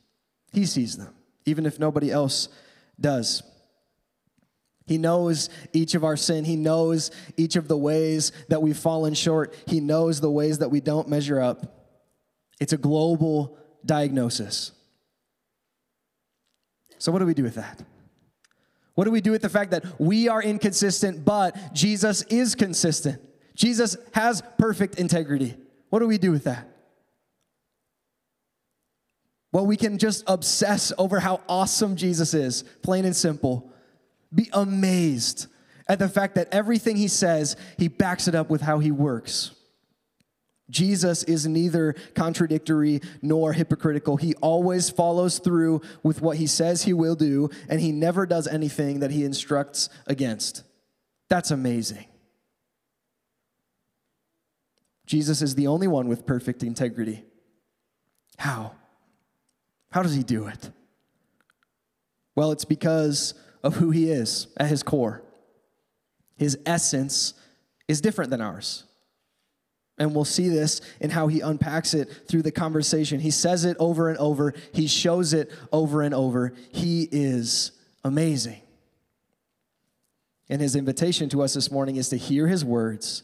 He 0.53 0.65
sees 0.67 0.97
them, 0.97 1.15
even 1.45 1.67
if 1.67 1.79
nobody 1.79 2.11
else 2.11 2.49
does. 3.01 3.43
He 4.87 4.99
knows 4.99 5.51
each 5.73 5.95
of 5.95 6.05
our 6.05 6.17
sin. 6.17 6.45
He 6.45 6.57
knows 6.57 7.11
each 7.37 7.57
of 7.57 7.69
the 7.69 7.77
ways 7.77 8.33
that 8.49 8.63
we've 8.63 8.77
fallen 8.77 9.15
short. 9.15 9.55
He 9.67 9.81
knows 9.81 10.21
the 10.21 10.31
ways 10.31 10.59
that 10.59 10.69
we 10.69 10.81
don't 10.81 11.09
measure 11.09 11.41
up. 11.41 11.91
It's 12.61 12.73
a 12.73 12.79
global 12.79 13.59
diagnosis. 13.85 14.73
So, 16.99 17.13
what 17.13 17.19
do 17.19 17.27
we 17.27 17.35
do 17.35 17.43
with 17.43 17.57
that? 17.57 17.83
What 18.95 19.05
do 19.05 19.11
we 19.11 19.21
do 19.21 19.33
with 19.33 19.43
the 19.43 19.51
fact 19.51 19.73
that 19.73 19.85
we 20.01 20.29
are 20.29 20.43
inconsistent, 20.43 21.25
but 21.25 21.75
Jesus 21.75 22.23
is 22.23 22.55
consistent? 22.55 23.21
Jesus 23.55 23.97
has 24.13 24.43
perfect 24.57 24.99
integrity. 24.99 25.57
What 25.91 25.99
do 25.99 26.07
we 26.07 26.19
do 26.19 26.31
with 26.31 26.45
that? 26.45 26.69
Well, 29.53 29.67
we 29.67 29.77
can 29.77 29.99
just 29.99 30.25
obsess 30.27 30.93
over 30.99 31.21
how 31.21 31.41
awesome 31.49 31.97
Jesus 31.97 32.35
is, 32.35 32.63
plain 32.83 33.05
and 33.05 33.17
simple. 33.17 33.73
Be 34.35 34.49
amazed 34.53 35.47
at 35.89 35.99
the 35.99 36.09
fact 36.09 36.35
that 36.35 36.49
everything 36.53 36.97
he 36.97 37.09
says, 37.09 37.57
he 37.79 37.89
backs 37.89 38.29
it 38.29 38.35
up 38.35 38.51
with 38.51 38.61
how 38.61 38.79
he 38.79 38.91
works. 38.91 39.53
Jesus 40.69 41.23
is 41.23 41.47
neither 41.47 41.95
contradictory 42.15 43.01
nor 43.23 43.53
hypocritical. 43.53 44.17
He 44.17 44.35
always 44.37 44.91
follows 44.91 45.39
through 45.39 45.81
with 46.03 46.21
what 46.21 46.39
he 46.39 46.49
says 46.49 46.83
he 46.83 46.93
will 46.93 47.15
do, 47.15 47.51
and 47.69 47.81
he 47.81 47.93
never 47.93 48.27
does 48.27 48.49
anything 48.49 49.01
that 49.01 49.13
he 49.13 49.25
instructs 49.25 49.89
against. 50.09 50.65
That's 51.29 51.53
amazing. 51.53 52.07
Jesus 55.07 55.41
is 55.41 55.55
the 55.55 55.69
only 55.69 55.87
one 55.87 56.09
with 56.09 56.27
perfect 56.27 56.65
integrity. 56.65 57.25
How? 58.39 58.73
How 59.93 60.03
does 60.03 60.15
he 60.15 60.25
do 60.25 60.49
it? 60.49 60.71
Well, 62.35 62.51
it's 62.51 62.65
because 62.65 63.35
of 63.63 63.77
who 63.77 63.91
he 63.91 64.11
is 64.11 64.49
at 64.57 64.69
his 64.69 64.83
core. 64.83 65.23
His 66.37 66.59
essence 66.67 67.35
is 67.89 68.01
different 68.01 68.31
than 68.31 68.41
ours. 68.41 68.85
And 69.99 70.15
we'll 70.15 70.27
see 70.27 70.49
this 70.49 70.83
in 71.01 71.11
how 71.11 71.29
he 71.29 71.41
unpacks 71.41 71.95
it 71.95 72.11
through 72.29 72.43
the 72.43 72.53
conversation. 72.53 73.21
He 73.21 73.31
says 73.31 73.65
it 73.65 73.77
over 73.81 74.11
and 74.11 74.19
over, 74.19 74.53
he 74.73 74.87
shows 74.87 75.33
it 75.33 75.51
over 75.73 76.03
and 76.03 76.15
over. 76.15 76.53
He 76.71 77.09
is 77.11 77.73
amazing. 78.05 78.61
And 80.49 80.61
his 80.61 80.77
invitation 80.77 81.29
to 81.31 81.43
us 81.43 81.55
this 81.55 81.71
morning 81.71 81.97
is 81.97 82.11
to 82.11 82.17
hear 82.17 82.47
his 82.47 82.65
words, 82.65 83.23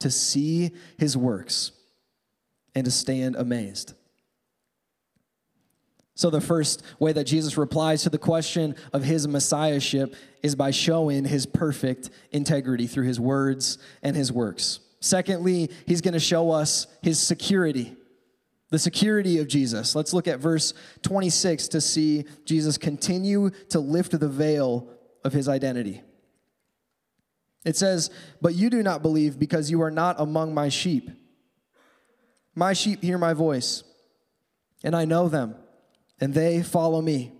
to 0.00 0.10
see 0.10 0.70
his 0.98 1.16
works, 1.16 1.72
and 2.74 2.84
to 2.84 2.90
stand 2.90 3.34
amazed. 3.34 3.94
So, 6.20 6.28
the 6.28 6.42
first 6.42 6.82
way 6.98 7.14
that 7.14 7.24
Jesus 7.24 7.56
replies 7.56 8.02
to 8.02 8.10
the 8.10 8.18
question 8.18 8.76
of 8.92 9.02
his 9.02 9.26
messiahship 9.26 10.14
is 10.42 10.54
by 10.54 10.70
showing 10.70 11.24
his 11.24 11.46
perfect 11.46 12.10
integrity 12.30 12.86
through 12.86 13.06
his 13.06 13.18
words 13.18 13.78
and 14.02 14.14
his 14.14 14.30
works. 14.30 14.80
Secondly, 15.00 15.70
he's 15.86 16.02
going 16.02 16.12
to 16.12 16.20
show 16.20 16.50
us 16.50 16.86
his 17.00 17.18
security, 17.18 17.96
the 18.68 18.78
security 18.78 19.38
of 19.38 19.48
Jesus. 19.48 19.94
Let's 19.94 20.12
look 20.12 20.28
at 20.28 20.40
verse 20.40 20.74
26 21.04 21.68
to 21.68 21.80
see 21.80 22.26
Jesus 22.44 22.76
continue 22.76 23.48
to 23.70 23.80
lift 23.80 24.10
the 24.10 24.28
veil 24.28 24.88
of 25.24 25.32
his 25.32 25.48
identity. 25.48 26.02
It 27.64 27.78
says, 27.78 28.10
But 28.42 28.54
you 28.54 28.68
do 28.68 28.82
not 28.82 29.00
believe 29.00 29.38
because 29.38 29.70
you 29.70 29.80
are 29.80 29.90
not 29.90 30.16
among 30.20 30.52
my 30.52 30.68
sheep. 30.68 31.08
My 32.54 32.74
sheep 32.74 33.02
hear 33.02 33.16
my 33.16 33.32
voice, 33.32 33.84
and 34.84 34.94
I 34.94 35.06
know 35.06 35.30
them 35.30 35.54
and 36.20 36.34
they 36.34 36.62
follow 36.62 37.00
me. 37.00 37.32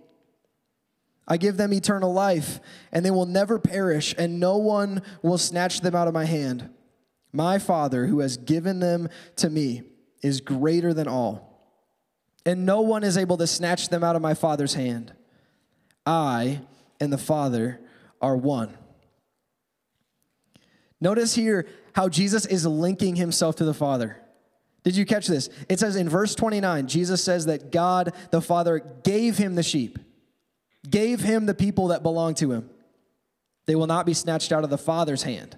I 1.27 1.37
give 1.37 1.57
them 1.57 1.73
eternal 1.73 2.11
life, 2.11 2.59
and 2.91 3.05
they 3.05 3.11
will 3.11 3.25
never 3.25 3.59
perish, 3.59 4.13
and 4.17 4.39
no 4.39 4.57
one 4.57 5.01
will 5.21 5.37
snatch 5.37 5.81
them 5.81 5.95
out 5.95 6.07
of 6.07 6.13
my 6.13 6.25
hand. 6.25 6.69
My 7.31 7.59
Father, 7.59 8.07
who 8.07 8.19
has 8.19 8.37
given 8.37 8.79
them 8.79 9.07
to 9.37 9.49
me, 9.49 9.83
is 10.21 10.41
greater 10.41 10.93
than 10.93 11.07
all, 11.07 11.73
and 12.45 12.65
no 12.65 12.81
one 12.81 13.03
is 13.03 13.17
able 13.17 13.37
to 13.37 13.47
snatch 13.47 13.89
them 13.89 14.03
out 14.03 14.15
of 14.15 14.21
my 14.21 14.33
Father's 14.33 14.73
hand. 14.73 15.13
I 16.05 16.61
and 16.99 17.13
the 17.13 17.17
Father 17.17 17.79
are 18.21 18.35
one. 18.35 18.77
Notice 20.99 21.33
here 21.33 21.67
how 21.93 22.09
Jesus 22.09 22.45
is 22.45 22.65
linking 22.65 23.15
himself 23.15 23.55
to 23.57 23.65
the 23.65 23.73
Father. 23.73 24.20
Did 24.83 24.95
you 24.95 25.05
catch 25.05 25.27
this? 25.27 25.49
It 25.69 25.79
says 25.79 25.95
in 25.95 26.09
verse 26.09 26.33
29, 26.35 26.87
Jesus 26.87 27.23
says 27.23 27.45
that 27.45 27.71
God 27.71 28.13
the 28.31 28.41
Father 28.41 28.79
gave 29.03 29.37
him 29.37 29.55
the 29.55 29.63
sheep, 29.63 29.99
gave 30.89 31.21
him 31.21 31.45
the 31.45 31.53
people 31.53 31.89
that 31.89 32.03
belong 32.03 32.33
to 32.35 32.51
him. 32.51 32.69
They 33.67 33.75
will 33.75 33.87
not 33.87 34.05
be 34.05 34.13
snatched 34.13 34.51
out 34.51 34.63
of 34.63 34.69
the 34.69 34.77
Father's 34.77 35.23
hand. 35.23 35.57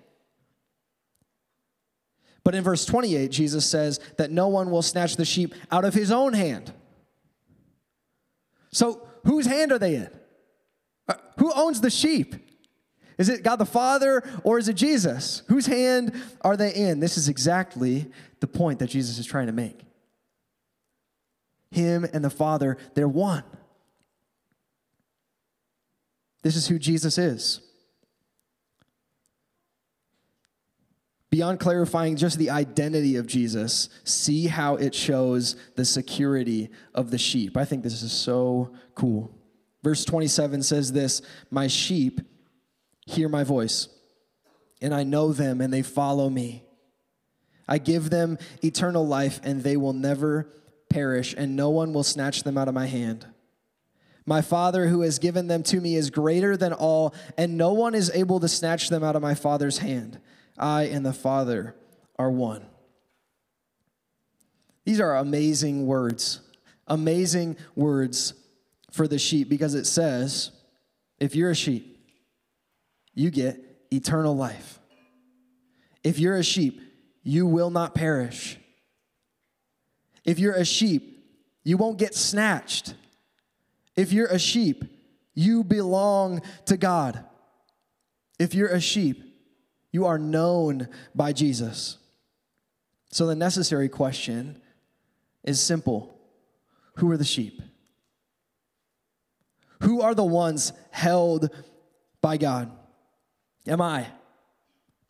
But 2.43 2.55
in 2.55 2.63
verse 2.63 2.85
28, 2.85 3.31
Jesus 3.31 3.69
says 3.69 4.01
that 4.17 4.29
no 4.29 4.49
one 4.49 4.69
will 4.69 4.81
snatch 4.81 5.15
the 5.15 5.23
sheep 5.23 5.55
out 5.71 5.85
of 5.85 5.93
his 5.93 6.11
own 6.11 6.33
hand. 6.33 6.73
So, 8.73 9.07
whose 9.23 9.45
hand 9.45 9.71
are 9.71 9.79
they 9.79 9.95
in? 9.95 10.09
Who 11.37 11.53
owns 11.53 11.79
the 11.79 11.89
sheep? 11.89 12.35
Is 13.17 13.29
it 13.29 13.43
God 13.43 13.57
the 13.57 13.65
Father 13.65 14.23
or 14.43 14.57
is 14.57 14.67
it 14.67 14.73
Jesus? 14.73 15.43
Whose 15.47 15.65
hand 15.65 16.13
are 16.41 16.57
they 16.57 16.73
in? 16.73 16.99
This 16.99 17.17
is 17.17 17.29
exactly 17.29 18.09
the 18.39 18.47
point 18.47 18.79
that 18.79 18.87
Jesus 18.87 19.19
is 19.19 19.25
trying 19.25 19.47
to 19.47 19.53
make. 19.53 19.81
Him 21.71 22.05
and 22.13 22.23
the 22.23 22.29
Father, 22.29 22.77
they're 22.93 23.07
one. 23.07 23.43
This 26.43 26.55
is 26.55 26.67
who 26.67 26.77
Jesus 26.77 27.17
is. 27.17 27.61
Beyond 31.31 31.59
clarifying 31.59 32.15
just 32.15 32.37
the 32.37 32.51
identity 32.51 33.15
of 33.15 33.25
Jesus, 33.25 33.89
see 34.03 34.45
how 34.45 34.75
it 34.75 34.93
shows 34.93 35.55
the 35.75 35.83
security 35.83 36.69
of 36.93 37.09
the 37.09 37.17
sheep. 37.17 37.57
I 37.57 37.65
think 37.65 37.81
this 37.81 38.03
is 38.03 38.11
so 38.11 38.71
cool. 38.93 39.35
Verse 39.81 40.05
27 40.05 40.61
says 40.61 40.91
this 40.91 41.23
My 41.49 41.65
sheep 41.65 42.21
hear 43.05 43.29
my 43.29 43.43
voice, 43.43 43.87
and 44.81 44.93
I 44.93 45.03
know 45.03 45.33
them, 45.33 45.61
and 45.61 45.73
they 45.73 45.81
follow 45.81 46.29
me. 46.29 46.63
I 47.67 47.77
give 47.77 48.09
them 48.09 48.37
eternal 48.63 49.07
life, 49.07 49.39
and 49.43 49.63
they 49.63 49.77
will 49.77 49.93
never 49.93 50.49
perish, 50.89 51.33
and 51.37 51.55
no 51.55 51.69
one 51.69 51.93
will 51.93 52.03
snatch 52.03 52.43
them 52.43 52.57
out 52.57 52.67
of 52.67 52.73
my 52.73 52.85
hand. 52.85 53.25
My 54.25 54.41
Father, 54.41 54.87
who 54.87 55.01
has 55.01 55.19
given 55.19 55.47
them 55.47 55.63
to 55.63 55.81
me, 55.81 55.95
is 55.95 56.09
greater 56.09 56.55
than 56.55 56.73
all, 56.73 57.13
and 57.37 57.57
no 57.57 57.73
one 57.73 57.95
is 57.95 58.11
able 58.13 58.39
to 58.39 58.47
snatch 58.47 58.89
them 58.89 59.03
out 59.03 59.15
of 59.15 59.21
my 59.21 59.35
Father's 59.35 59.79
hand. 59.79 60.19
I 60.57 60.83
and 60.83 61.05
the 61.05 61.13
Father 61.13 61.75
are 62.17 62.31
one. 62.31 62.65
These 64.85 64.99
are 64.99 65.17
amazing 65.17 65.85
words, 65.85 66.41
amazing 66.87 67.57
words 67.75 68.33
for 68.91 69.07
the 69.07 69.17
sheep 69.17 69.49
because 69.49 69.75
it 69.75 69.85
says, 69.85 70.51
if 71.19 71.35
you're 71.35 71.51
a 71.51 71.55
sheep, 71.55 71.92
you 73.13 73.29
get 73.29 73.59
eternal 73.91 74.35
life. 74.35 74.79
If 76.03 76.19
you're 76.19 76.35
a 76.35 76.43
sheep, 76.43 76.81
you 77.23 77.45
will 77.45 77.69
not 77.69 77.95
perish. 77.95 78.57
If 80.25 80.39
you're 80.39 80.55
a 80.55 80.65
sheep, 80.65 81.25
you 81.63 81.77
won't 81.77 81.97
get 81.97 82.15
snatched. 82.15 82.95
If 83.95 84.11
you're 84.11 84.27
a 84.27 84.39
sheep, 84.39 84.83
you 85.33 85.63
belong 85.63 86.41
to 86.65 86.77
God. 86.77 87.23
If 88.39 88.53
you're 88.53 88.69
a 88.69 88.81
sheep, 88.81 89.23
you 89.91 90.05
are 90.05 90.17
known 90.17 90.89
by 91.13 91.33
Jesus. 91.33 91.97
So 93.11 93.27
the 93.27 93.35
necessary 93.35 93.89
question 93.89 94.61
is 95.43 95.61
simple 95.61 96.17
Who 96.95 97.11
are 97.11 97.17
the 97.17 97.23
sheep? 97.23 97.61
Who 99.81 100.01
are 100.01 100.15
the 100.15 100.23
ones 100.23 100.73
held 100.91 101.49
by 102.21 102.37
God? 102.37 102.71
Am 103.67 103.81
I? 103.81 104.07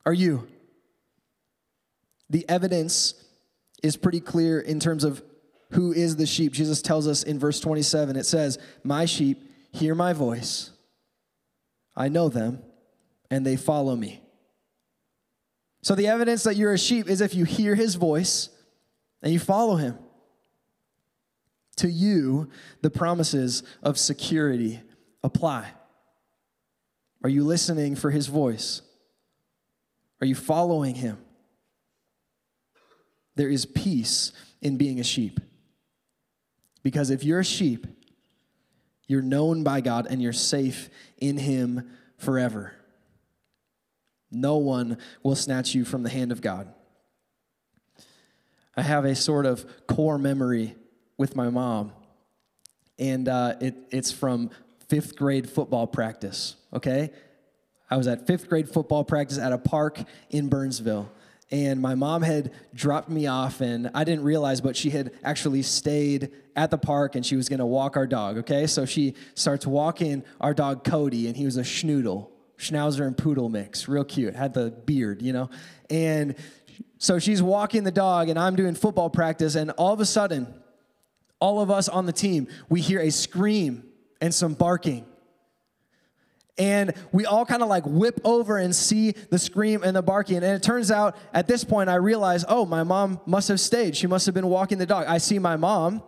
Are 0.06 0.14
you? 0.14 0.48
The 2.30 2.48
evidence 2.50 3.16
is 3.82 3.98
pretty 3.98 4.20
clear 4.20 4.60
in 4.60 4.80
terms 4.80 5.04
of 5.04 5.24
who 5.72 5.92
is 5.92 6.16
the 6.16 6.26
sheep. 6.26 6.54
Jesus 6.54 6.82
tells 6.82 7.08
us 7.08 7.24
in 7.24 7.40
verse 7.40 7.60
27, 7.60 8.16
it 8.16 8.26
says, 8.26 8.58
My 8.84 9.06
sheep 9.06 9.44
hear 9.72 9.96
my 9.96 10.14
voice. 10.14 10.72
I 11.96 12.10
know 12.10 12.30
them, 12.30 12.62
and 13.30 13.46
they 13.46 13.56
follow 13.56 13.96
me. 13.96 14.22
So 15.82 15.96
the 15.96 16.08
evidence 16.08 16.44
that 16.44 16.56
you're 16.56 16.74
a 16.74 16.78
sheep 16.78 17.10
is 17.10 17.22
if 17.22 17.36
you 17.36 17.44
hear 17.44 17.76
his 17.76 17.96
voice 17.96 18.50
and 19.22 19.34
you 19.34 19.40
follow 19.40 19.76
him. 19.76 19.98
To 21.78 21.90
you, 21.90 22.50
the 22.82 22.90
promises 22.90 23.64
of 23.82 23.98
security 23.98 24.82
apply. 25.24 25.72
Are 27.24 27.30
you 27.30 27.44
listening 27.44 27.96
for 27.96 28.12
his 28.12 28.28
voice? 28.28 28.82
Are 30.22 30.28
you 30.28 30.36
following 30.36 30.96
him? 30.96 31.18
There 33.36 33.50
is 33.50 33.66
peace 33.66 34.32
in 34.62 34.78
being 34.78 35.00
a 35.00 35.04
sheep. 35.04 35.40
Because 36.84 37.10
if 37.10 37.24
you're 37.24 37.40
a 37.40 37.46
sheep, 37.46 37.88
you're 39.08 39.22
known 39.22 39.64
by 39.64 39.82
God 39.82 40.08
and 40.10 40.22
you're 40.22 40.34
safe 40.34 40.90
in 41.18 41.38
him 41.38 41.90
forever. 42.18 42.74
No 44.32 44.58
one 44.58 44.98
will 45.22 45.36
snatch 45.36 45.76
you 45.76 45.86
from 45.86 46.04
the 46.04 46.10
hand 46.10 46.32
of 46.32 46.42
God. 46.42 46.74
I 48.76 48.82
have 48.82 49.06
a 49.06 49.16
sort 49.16 49.46
of 49.46 49.66
core 49.88 50.18
memory 50.18 50.76
with 51.18 51.36
my 51.36 51.50
mom, 51.50 51.92
and 52.98 53.28
uh, 53.28 53.56
it, 53.62 53.76
it's 53.92 54.12
from 54.12 54.50
fifth 54.88 55.16
grade 55.16 55.48
football 55.48 55.86
practice, 55.86 56.56
okay? 56.74 57.12
I 57.90 57.98
was 57.98 58.08
at 58.08 58.26
fifth 58.26 58.50
grade 58.50 58.68
football 58.68 59.04
practice 59.04 59.38
at 59.38 59.54
a 59.54 59.58
park 59.58 60.00
in 60.30 60.50
Burnsville. 60.50 61.12
And 61.52 61.80
my 61.80 61.94
mom 61.94 62.24
had 62.24 62.52
dropped 62.74 63.10
me 63.10 63.28
off, 63.28 63.62
and 63.62 63.92
I 63.94 64.04
didn't 64.04 64.24
realize, 64.24 64.60
but 64.60 64.76
she 64.76 64.90
had 64.90 65.12
actually 65.24 65.62
stayed 65.62 66.32
at 66.56 66.72
the 66.72 66.80
park 66.80 67.16
and 67.16 67.24
she 67.24 67.36
was 67.36 67.48
gonna 67.48 67.66
walk 67.66 67.96
our 67.96 68.08
dog, 68.08 68.40
okay? 68.40 68.66
So 68.66 68.86
she 68.86 69.14
starts 69.36 69.68
walking 69.68 70.24
our 70.42 70.56
dog 70.56 70.84
Cody, 70.84 71.28
and 71.28 71.38
he 71.38 71.46
was 71.46 71.58
a 71.58 71.62
schnoodle, 71.62 72.30
schnauzer 72.58 73.06
and 73.06 73.16
poodle 73.16 73.50
mix, 73.50 73.88
real 73.88 74.04
cute, 74.04 74.36
had 74.36 74.56
the 74.56 74.72
beard, 74.72 75.22
you 75.22 75.34
know? 75.34 75.50
And 75.92 76.36
so 76.98 77.20
she's 77.20 77.44
walking 77.44 77.84
the 77.84 77.92
dog, 77.92 78.30
and 78.30 78.40
I'm 78.40 78.56
doing 78.56 78.74
football 78.74 79.12
practice, 79.12 79.54
and 79.54 79.70
all 79.72 79.94
of 79.94 80.00
a 80.00 80.06
sudden, 80.06 80.52
all 81.40 81.62
of 81.62 81.70
us 81.70 81.88
on 81.88 82.08
the 82.08 82.14
team, 82.14 82.48
we 82.70 82.82
hear 82.82 83.00
a 83.00 83.12
scream 83.12 83.84
and 84.22 84.34
some 84.34 84.54
barking. 84.54 85.06
And 86.58 86.94
we 87.12 87.26
all 87.26 87.46
kind 87.46 87.64
of 87.64 87.68
like 87.68 87.84
whip 87.86 88.22
over 88.24 88.58
and 88.58 88.76
see 88.76 89.12
the 89.12 89.40
scream 89.40 89.82
and 89.84 89.96
the 89.96 90.04
barking. 90.04 90.38
And 90.38 90.46
it 90.46 90.62
turns 90.62 90.92
out 90.92 91.18
at 91.34 91.48
this 91.48 91.64
point, 91.64 91.90
I 91.90 91.96
realize, 91.96 92.46
oh, 92.48 92.66
my 92.66 92.84
mom 92.84 93.20
must 93.26 93.48
have 93.48 93.60
stayed. 93.60 93.96
She 93.98 94.06
must 94.06 94.26
have 94.28 94.36
been 94.36 94.48
walking 94.48 94.78
the 94.78 94.86
dog. 94.86 95.06
I 95.08 95.18
see 95.18 95.40
my 95.40 95.56
mom, 95.56 96.04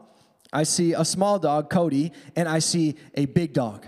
I 0.54 0.64
see 0.64 0.94
a 0.94 1.04
small 1.04 1.40
dog, 1.40 1.70
Cody, 1.70 2.12
and 2.36 2.48
I 2.48 2.60
see 2.60 2.96
a 3.16 3.26
big 3.26 3.54
dog. 3.54 3.88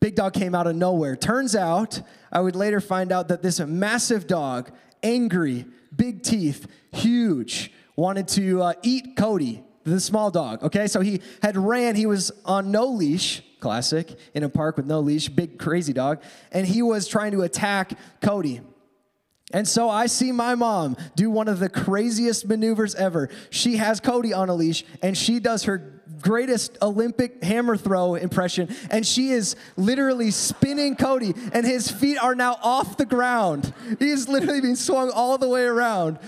Big 0.00 0.16
dog 0.16 0.34
came 0.34 0.54
out 0.54 0.66
of 0.66 0.76
nowhere. 0.76 1.16
Turns 1.16 1.56
out, 1.56 2.02
I 2.30 2.40
would 2.40 2.54
later 2.54 2.80
find 2.80 3.10
out 3.10 3.28
that 3.28 3.42
this 3.42 3.58
massive 3.58 4.26
dog, 4.26 4.70
angry, 5.02 5.64
big 5.96 6.22
teeth, 6.22 6.66
huge, 6.92 7.72
wanted 7.96 8.28
to 8.28 8.60
uh, 8.60 8.72
eat 8.82 9.16
Cody 9.16 9.63
the 9.84 10.00
small 10.00 10.30
dog. 10.30 10.62
Okay, 10.62 10.86
so 10.86 11.00
he 11.00 11.20
had 11.42 11.56
ran, 11.56 11.94
he 11.94 12.06
was 12.06 12.32
on 12.44 12.70
no 12.70 12.86
leash, 12.86 13.42
classic, 13.60 14.16
in 14.34 14.42
a 14.42 14.48
park 14.48 14.76
with 14.76 14.86
no 14.86 15.00
leash, 15.00 15.28
big 15.28 15.58
crazy 15.58 15.92
dog, 15.92 16.22
and 16.52 16.66
he 16.66 16.82
was 16.82 17.06
trying 17.06 17.32
to 17.32 17.42
attack 17.42 17.92
Cody. 18.20 18.60
And 19.52 19.68
so 19.68 19.88
I 19.90 20.06
see 20.06 20.32
my 20.32 20.54
mom 20.54 20.96
do 21.14 21.30
one 21.30 21.48
of 21.48 21.60
the 21.60 21.68
craziest 21.68 22.46
maneuvers 22.46 22.94
ever. 22.94 23.28
She 23.50 23.76
has 23.76 24.00
Cody 24.00 24.32
on 24.32 24.48
a 24.48 24.54
leash 24.54 24.84
and 25.02 25.16
she 25.16 25.38
does 25.38 25.64
her 25.64 26.02
greatest 26.20 26.78
Olympic 26.80 27.42
hammer 27.44 27.76
throw 27.76 28.14
impression. 28.14 28.74
And 28.90 29.06
she 29.06 29.30
is 29.30 29.54
literally 29.76 30.30
spinning 30.30 30.96
Cody, 30.96 31.34
and 31.52 31.66
his 31.66 31.90
feet 31.90 32.18
are 32.18 32.34
now 32.34 32.56
off 32.62 32.96
the 32.96 33.04
ground. 33.04 33.72
He 33.98 34.08
is 34.08 34.28
literally 34.28 34.60
being 34.60 34.76
swung 34.76 35.10
all 35.10 35.38
the 35.38 35.48
way 35.48 35.64
around 35.64 36.18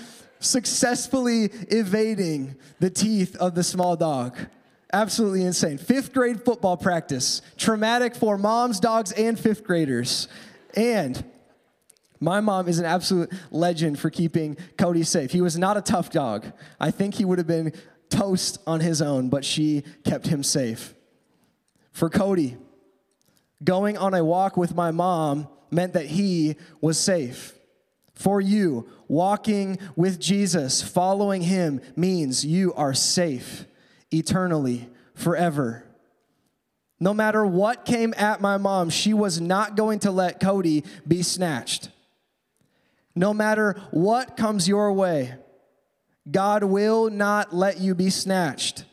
successfully 0.47 1.45
evading 1.71 2.57
the 2.81 2.91
teeth 2.91 3.37
of 3.37 3.55
the 3.55 3.63
small 3.63 3.97
dog. 3.97 4.37
Absolutely 4.93 5.45
insane. 5.45 5.79
Fifth 5.79 6.13
grade 6.13 6.45
football 6.45 6.77
practice, 6.77 7.43
traumatic 7.57 8.15
for 8.15 8.39
moms, 8.39 8.81
dogs, 8.81 9.13
and 9.13 9.39
fifth 9.39 9.65
graders. 9.65 10.29
And 10.75 11.25
my 12.21 12.41
mom 12.41 12.69
is 12.69 12.79
an 12.79 12.85
absolute 12.85 13.33
legend 13.51 13.99
for 13.99 14.11
keeping 14.11 14.57
Cody 14.79 15.03
safe. 15.03 15.33
He 15.33 15.41
was 15.41 15.59
not 15.59 15.77
a 15.77 15.83
tough 15.83 16.11
dog. 16.11 16.51
I 16.81 16.91
think 16.91 17.15
he 17.15 17.25
would 17.25 17.39
have 17.39 17.47
been 17.47 17.73
toast 18.09 18.59
on 18.67 18.81
his 18.81 19.03
own, 19.03 19.29
but 19.29 19.45
she 19.45 19.83
kept 20.05 20.29
him 20.29 20.43
safe. 20.43 20.95
For 21.93 22.09
Cody, 22.09 22.57
going 23.65 23.99
on 23.99 24.15
a 24.15 24.25
walk 24.25 24.57
with 24.57 24.75
my 24.75 24.91
mom 24.91 25.49
meant 25.71 25.95
that 25.95 26.07
he 26.07 26.57
was 26.81 26.99
safe. 26.99 27.55
For 28.15 28.41
you, 28.41 28.89
walking 29.09 29.79
with 29.95 30.21
Jesus, 30.21 30.83
following 30.83 31.43
him, 31.43 31.81
means 31.95 32.45
you 32.45 32.73
are 32.75 32.95
safe 32.95 33.67
eternally, 34.11 34.89
forever. 35.15 35.85
No 36.99 37.13
matter 37.13 37.45
what 37.45 37.85
came 37.85 38.15
at 38.17 38.41
my 38.41 38.57
mom, 38.57 38.91
she 38.91 39.13
was 39.13 39.41
not 39.41 39.77
going 39.77 39.99
to 40.01 40.11
let 40.11 40.41
Cody 40.41 40.85
be 41.07 41.23
snatched. 41.23 41.91
No 43.15 43.35
matter 43.35 43.81
what 43.91 44.37
comes 44.37 44.69
your 44.69 44.93
way, 44.93 45.35
God 46.31 46.65
will 46.65 47.11
not 47.11 47.55
let 47.55 47.81
you 47.81 47.95
be 47.95 48.11
snatched. 48.11 48.85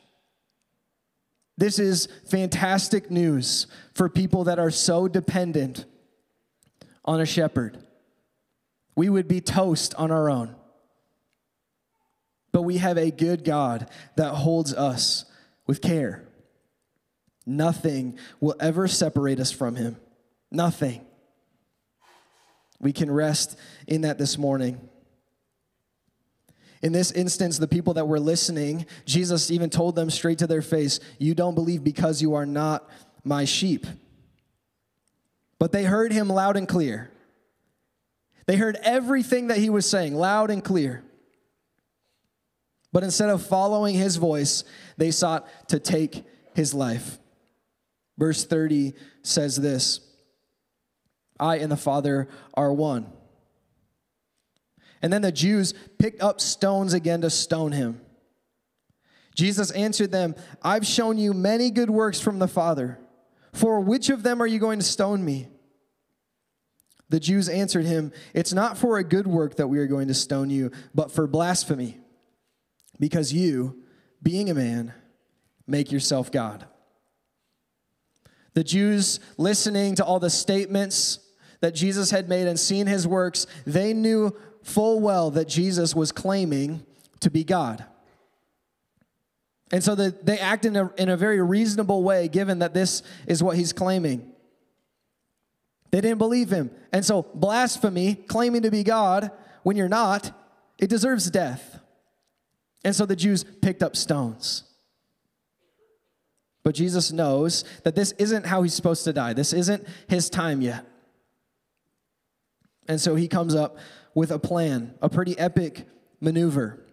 This 1.57 1.79
is 1.79 2.07
fantastic 2.25 3.11
news 3.11 3.67
for 3.93 4.09
people 4.09 4.45
that 4.45 4.59
are 4.59 4.71
so 4.71 5.07
dependent 5.07 5.85
on 7.05 7.21
a 7.21 7.25
shepherd. 7.25 7.77
We 8.95 9.09
would 9.09 9.27
be 9.27 9.41
toast 9.41 9.95
on 9.95 10.11
our 10.11 10.29
own. 10.29 10.55
But 12.51 12.61
we 12.61 12.77
have 12.77 12.97
a 12.97 13.11
good 13.11 13.43
God 13.43 13.89
that 14.15 14.33
holds 14.33 14.73
us 14.73 15.25
with 15.65 15.81
care. 15.81 16.23
Nothing 17.45 18.17
will 18.39 18.55
ever 18.59 18.87
separate 18.87 19.39
us 19.39 19.51
from 19.51 19.75
Him. 19.75 19.97
Nothing. 20.51 21.05
We 22.79 22.93
can 22.93 23.09
rest 23.09 23.57
in 23.87 24.01
that 24.01 24.17
this 24.17 24.37
morning. 24.37 24.79
In 26.83 26.91
this 26.91 27.11
instance, 27.11 27.57
the 27.57 27.67
people 27.67 27.93
that 27.93 28.07
were 28.07 28.19
listening, 28.19 28.85
Jesus 29.05 29.49
even 29.49 29.69
told 29.69 29.95
them 29.95 30.09
straight 30.09 30.39
to 30.39 30.47
their 30.47 30.61
face, 30.61 30.99
You 31.17 31.33
don't 31.33 31.55
believe 31.55 31.83
because 31.83 32.21
you 32.21 32.33
are 32.35 32.45
not 32.45 32.87
my 33.23 33.45
sheep. 33.45 33.87
But 35.59 35.71
they 35.71 35.85
heard 35.85 36.11
him 36.11 36.27
loud 36.27 36.57
and 36.57 36.67
clear. 36.67 37.09
They 38.45 38.57
heard 38.57 38.77
everything 38.81 39.47
that 39.47 39.57
he 39.57 39.69
was 39.69 39.89
saying 39.89 40.15
loud 40.15 40.49
and 40.49 40.63
clear. 40.63 41.03
But 42.91 43.03
instead 43.03 43.29
of 43.29 43.45
following 43.45 43.95
his 43.95 44.17
voice, 44.17 44.63
they 44.97 45.11
sought 45.11 45.47
to 45.69 45.79
take 45.79 46.23
his 46.53 46.73
life. 46.73 47.17
Verse 48.17 48.45
30 48.45 48.93
says 49.23 49.55
this 49.55 50.01
I 51.39 51.57
and 51.57 51.71
the 51.71 51.77
Father 51.77 52.27
are 52.53 52.71
one. 52.71 53.11
And 55.01 55.11
then 55.11 55.21
the 55.21 55.31
Jews 55.31 55.73
picked 55.97 56.21
up 56.21 56.39
stones 56.39 56.93
again 56.93 57.21
to 57.21 57.29
stone 57.29 57.71
him. 57.71 57.99
Jesus 59.35 59.71
answered 59.71 60.11
them, 60.11 60.35
I've 60.61 60.85
shown 60.85 61.17
you 61.17 61.33
many 61.33 61.71
good 61.71 61.89
works 61.89 62.21
from 62.21 62.39
the 62.39 62.47
Father. 62.47 62.99
For 63.51 63.79
which 63.79 64.09
of 64.09 64.23
them 64.23 64.41
are 64.41 64.47
you 64.47 64.59
going 64.59 64.79
to 64.79 64.85
stone 64.85 65.25
me? 65.25 65.47
The 67.09 67.19
Jews 67.19 67.49
answered 67.49 67.85
him, 67.85 68.11
It's 68.33 68.53
not 68.53 68.77
for 68.77 68.97
a 68.97 69.03
good 69.03 69.27
work 69.27 69.55
that 69.57 69.67
we 69.67 69.79
are 69.79 69.87
going 69.87 70.07
to 70.07 70.13
stone 70.13 70.49
you, 70.49 70.71
but 70.95 71.11
for 71.11 71.27
blasphemy, 71.27 71.99
because 72.99 73.33
you, 73.33 73.83
being 74.21 74.49
a 74.49 74.53
man, 74.53 74.93
make 75.67 75.91
yourself 75.91 76.31
God. 76.31 76.65
The 78.53 78.63
Jews, 78.63 79.19
listening 79.37 79.95
to 79.95 80.05
all 80.05 80.19
the 80.19 80.29
statements 80.29 81.19
that 81.61 81.73
Jesus 81.73 82.11
had 82.11 82.29
made 82.29 82.47
and 82.47 82.59
seen 82.59 82.87
his 82.87 83.07
works, 83.07 83.47
they 83.65 83.93
knew 83.93 84.35
full 84.63 84.99
well 84.99 85.31
that 85.31 85.47
Jesus 85.47 85.95
was 85.95 86.11
claiming 86.11 86.85
to 87.19 87.29
be 87.29 87.43
God. 87.43 87.85
And 89.71 89.83
so 89.83 89.95
the, 89.95 90.15
they 90.21 90.37
act 90.37 90.65
in 90.65 90.75
a, 90.75 90.91
in 90.97 91.09
a 91.09 91.17
very 91.17 91.41
reasonable 91.41 92.03
way, 92.03 92.27
given 92.27 92.59
that 92.59 92.73
this 92.73 93.01
is 93.27 93.41
what 93.41 93.57
he's 93.57 93.73
claiming. 93.73 94.32
They 95.93 96.01
didn't 96.01 96.17
believe 96.17 96.49
him. 96.49 96.71
And 96.91 97.05
so, 97.05 97.21
blasphemy, 97.35 98.15
claiming 98.15 98.63
to 98.63 98.71
be 98.71 98.81
God 98.81 99.29
when 99.61 99.77
you're 99.77 99.87
not, 99.87 100.31
it 100.79 100.89
deserves 100.89 101.29
death. 101.29 101.79
And 102.83 102.95
so 102.95 103.05
the 103.05 103.15
Jews 103.15 103.43
picked 103.43 103.83
up 103.83 103.95
stones. 103.95 104.63
But 106.63 106.73
Jesus 106.73 107.11
knows 107.11 107.63
that 107.83 107.93
this 107.93 108.11
isn't 108.13 108.47
how 108.47 108.63
he's 108.63 108.73
supposed 108.73 109.03
to 109.03 109.13
die. 109.13 109.33
This 109.33 109.53
isn't 109.53 109.87
his 110.07 110.31
time 110.31 110.61
yet. 110.61 110.83
And 112.87 112.99
so 112.99 113.13
he 113.13 113.27
comes 113.27 113.53
up 113.53 113.77
with 114.15 114.31
a 114.31 114.39
plan, 114.39 114.95
a 114.99 115.09
pretty 115.09 115.37
epic 115.37 115.85
maneuver. 116.19 116.83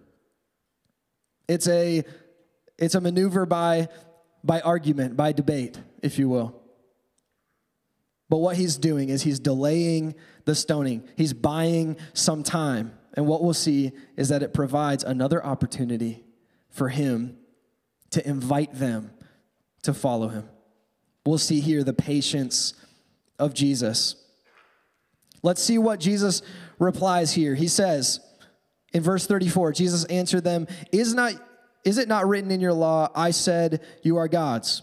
It's 1.48 1.68
a 1.68 2.04
It's 2.76 2.94
a 2.94 3.00
maneuver 3.00 3.46
by, 3.46 3.88
by 4.44 4.60
argument, 4.60 5.16
by 5.16 5.32
debate, 5.32 5.78
if 6.02 6.18
you 6.18 6.28
will. 6.28 6.59
But 8.30 8.38
what 8.38 8.56
he's 8.56 8.78
doing 8.78 9.08
is 9.10 9.22
he's 9.22 9.40
delaying 9.40 10.14
the 10.46 10.54
stoning, 10.54 11.06
he's 11.16 11.34
buying 11.34 11.98
some 12.14 12.42
time. 12.42 12.96
And 13.14 13.26
what 13.26 13.42
we'll 13.42 13.52
see 13.52 13.90
is 14.16 14.28
that 14.28 14.42
it 14.42 14.54
provides 14.54 15.02
another 15.02 15.44
opportunity 15.44 16.24
for 16.70 16.88
him 16.88 17.36
to 18.10 18.26
invite 18.26 18.72
them 18.72 19.10
to 19.82 19.92
follow 19.92 20.28
him. 20.28 20.48
We'll 21.26 21.38
see 21.38 21.60
here 21.60 21.82
the 21.82 21.92
patience 21.92 22.74
of 23.38 23.52
Jesus. 23.52 24.14
Let's 25.42 25.62
see 25.62 25.78
what 25.78 25.98
Jesus 25.98 26.42
replies 26.78 27.32
here. 27.32 27.56
He 27.56 27.66
says 27.66 28.20
in 28.92 29.02
verse 29.02 29.26
34, 29.26 29.72
Jesus 29.72 30.04
answered 30.04 30.44
them, 30.44 30.68
Is, 30.92 31.14
not, 31.14 31.32
is 31.84 31.98
it 31.98 32.06
not 32.06 32.28
written 32.28 32.52
in 32.52 32.60
your 32.60 32.72
law, 32.72 33.10
I 33.14 33.32
said, 33.32 33.80
You 34.02 34.18
are 34.18 34.28
gods? 34.28 34.82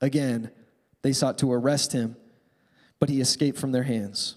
Again, 0.00 0.50
they 1.02 1.12
sought 1.12 1.38
to 1.38 1.52
arrest 1.52 1.92
him, 1.92 2.16
but 3.00 3.08
he 3.08 3.20
escaped 3.20 3.58
from 3.58 3.72
their 3.72 3.82
hands. 3.82 4.36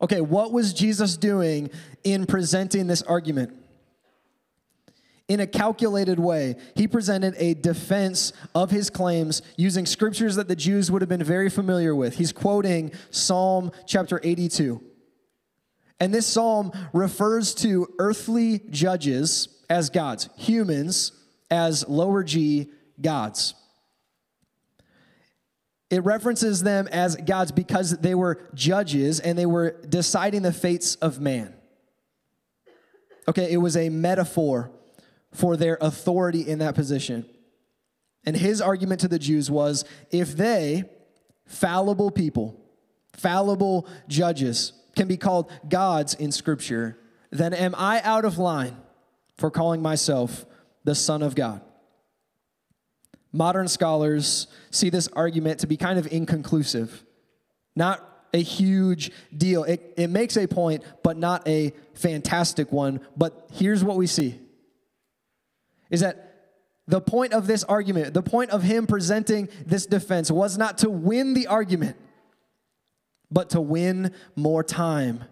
Okay, 0.00 0.20
what 0.20 0.52
was 0.52 0.72
Jesus 0.72 1.16
doing 1.16 1.70
in 2.02 2.26
presenting 2.26 2.88
this 2.88 3.02
argument? 3.02 3.56
In 5.28 5.38
a 5.38 5.46
calculated 5.46 6.18
way, 6.18 6.56
he 6.74 6.88
presented 6.88 7.34
a 7.38 7.54
defense 7.54 8.32
of 8.54 8.70
his 8.70 8.90
claims 8.90 9.40
using 9.56 9.86
scriptures 9.86 10.34
that 10.34 10.48
the 10.48 10.56
Jews 10.56 10.90
would 10.90 11.00
have 11.00 11.08
been 11.08 11.22
very 11.22 11.48
familiar 11.48 11.94
with. 11.94 12.16
He's 12.16 12.32
quoting 12.32 12.92
Psalm 13.10 13.70
chapter 13.86 14.20
82. 14.22 14.82
And 16.00 16.12
this 16.12 16.26
psalm 16.26 16.72
refers 16.92 17.54
to 17.56 17.86
earthly 18.00 18.60
judges 18.70 19.62
as 19.70 19.88
gods, 19.88 20.28
humans 20.36 21.12
as 21.48 21.88
lower 21.88 22.24
G 22.24 22.68
gods. 23.02 23.54
It 25.90 26.04
references 26.04 26.62
them 26.62 26.88
as 26.90 27.16
gods 27.16 27.52
because 27.52 27.98
they 27.98 28.14
were 28.14 28.40
judges 28.54 29.20
and 29.20 29.38
they 29.38 29.44
were 29.44 29.76
deciding 29.86 30.40
the 30.42 30.52
fates 30.52 30.94
of 30.96 31.20
man. 31.20 31.54
Okay, 33.28 33.52
it 33.52 33.58
was 33.58 33.76
a 33.76 33.90
metaphor 33.90 34.70
for 35.32 35.56
their 35.56 35.76
authority 35.80 36.40
in 36.48 36.60
that 36.60 36.74
position. 36.74 37.26
And 38.24 38.36
his 38.36 38.60
argument 38.60 39.00
to 39.02 39.08
the 39.08 39.18
Jews 39.18 39.50
was 39.50 39.84
if 40.10 40.36
they, 40.36 40.84
fallible 41.46 42.10
people, 42.10 42.58
fallible 43.12 43.86
judges, 44.08 44.72
can 44.96 45.08
be 45.08 45.16
called 45.16 45.50
gods 45.68 46.14
in 46.14 46.32
Scripture, 46.32 46.98
then 47.30 47.52
am 47.52 47.74
I 47.76 48.00
out 48.02 48.24
of 48.24 48.38
line 48.38 48.76
for 49.36 49.50
calling 49.50 49.82
myself 49.82 50.46
the 50.84 50.94
Son 50.94 51.22
of 51.22 51.34
God? 51.34 51.62
Modern 53.32 53.68
scholars 53.68 54.46
see 54.70 54.90
this 54.90 55.08
argument 55.08 55.60
to 55.60 55.66
be 55.66 55.76
kind 55.76 55.98
of 55.98 56.06
inconclusive, 56.12 57.04
not 57.74 58.08
a 58.34 58.42
huge 58.42 59.10
deal. 59.36 59.64
It, 59.64 59.94
it 59.96 60.08
makes 60.08 60.36
a 60.36 60.46
point, 60.46 60.84
but 61.02 61.16
not 61.16 61.46
a 61.46 61.72
fantastic 61.94 62.72
one. 62.72 63.00
But 63.16 63.48
here's 63.52 63.84
what 63.84 63.96
we 63.96 64.06
see 64.06 64.38
is 65.90 66.00
that 66.00 66.32
the 66.86 67.00
point 67.00 67.32
of 67.32 67.46
this 67.46 67.64
argument, 67.64 68.14
the 68.14 68.22
point 68.22 68.50
of 68.50 68.62
him 68.62 68.86
presenting 68.86 69.48
this 69.64 69.86
defense 69.86 70.30
was 70.30 70.58
not 70.58 70.78
to 70.78 70.90
win 70.90 71.34
the 71.34 71.46
argument, 71.46 71.96
but 73.30 73.50
to 73.50 73.60
win 73.60 74.12
more 74.34 74.64
time 74.64 75.24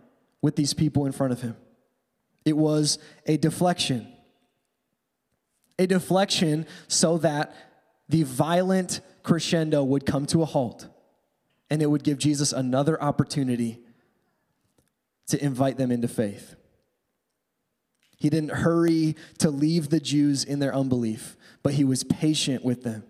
with 0.43 0.57
these 0.57 0.75
people 0.75 1.07
in 1.07 1.13
front 1.13 1.33
of 1.33 1.41
him. 1.43 1.57
It 2.45 2.57
was 2.57 2.99
a 3.27 3.37
deflection. 3.37 4.11
A 5.79 5.87
deflection 5.87 6.67
so 6.89 7.19
that 7.19 7.55
the 8.11 8.25
violent 8.25 9.01
crescendo 9.23 9.85
would 9.85 10.05
come 10.05 10.27
to 10.27 10.43
a 10.43 10.45
halt 10.45 10.89
and 11.71 11.81
it 11.81 11.87
would 11.87 12.03
give 12.03 12.19
Jesus 12.19 12.53
another 12.53 13.01
opportunity 13.01 13.79
to 15.29 15.43
invite 15.43 15.79
them 15.79 15.93
into 15.93 16.09
faith. 16.09 16.57
He 18.17 18.29
didn't 18.29 18.51
hurry 18.51 19.17
to 19.39 19.51
leave 19.51 19.89
the 19.89 20.01
Jews 20.01 20.45
in 20.45 20.59
their 20.59 20.75
unbelief, 20.75 21.37
but 21.63 21.75
he 21.75 21.85
was 21.85 22.03
patient 22.03 22.65
with 22.65 22.83
them. 22.83 23.05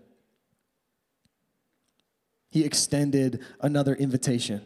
He 2.51 2.63
extended 2.63 3.43
another 3.59 3.95
invitation. 3.95 4.61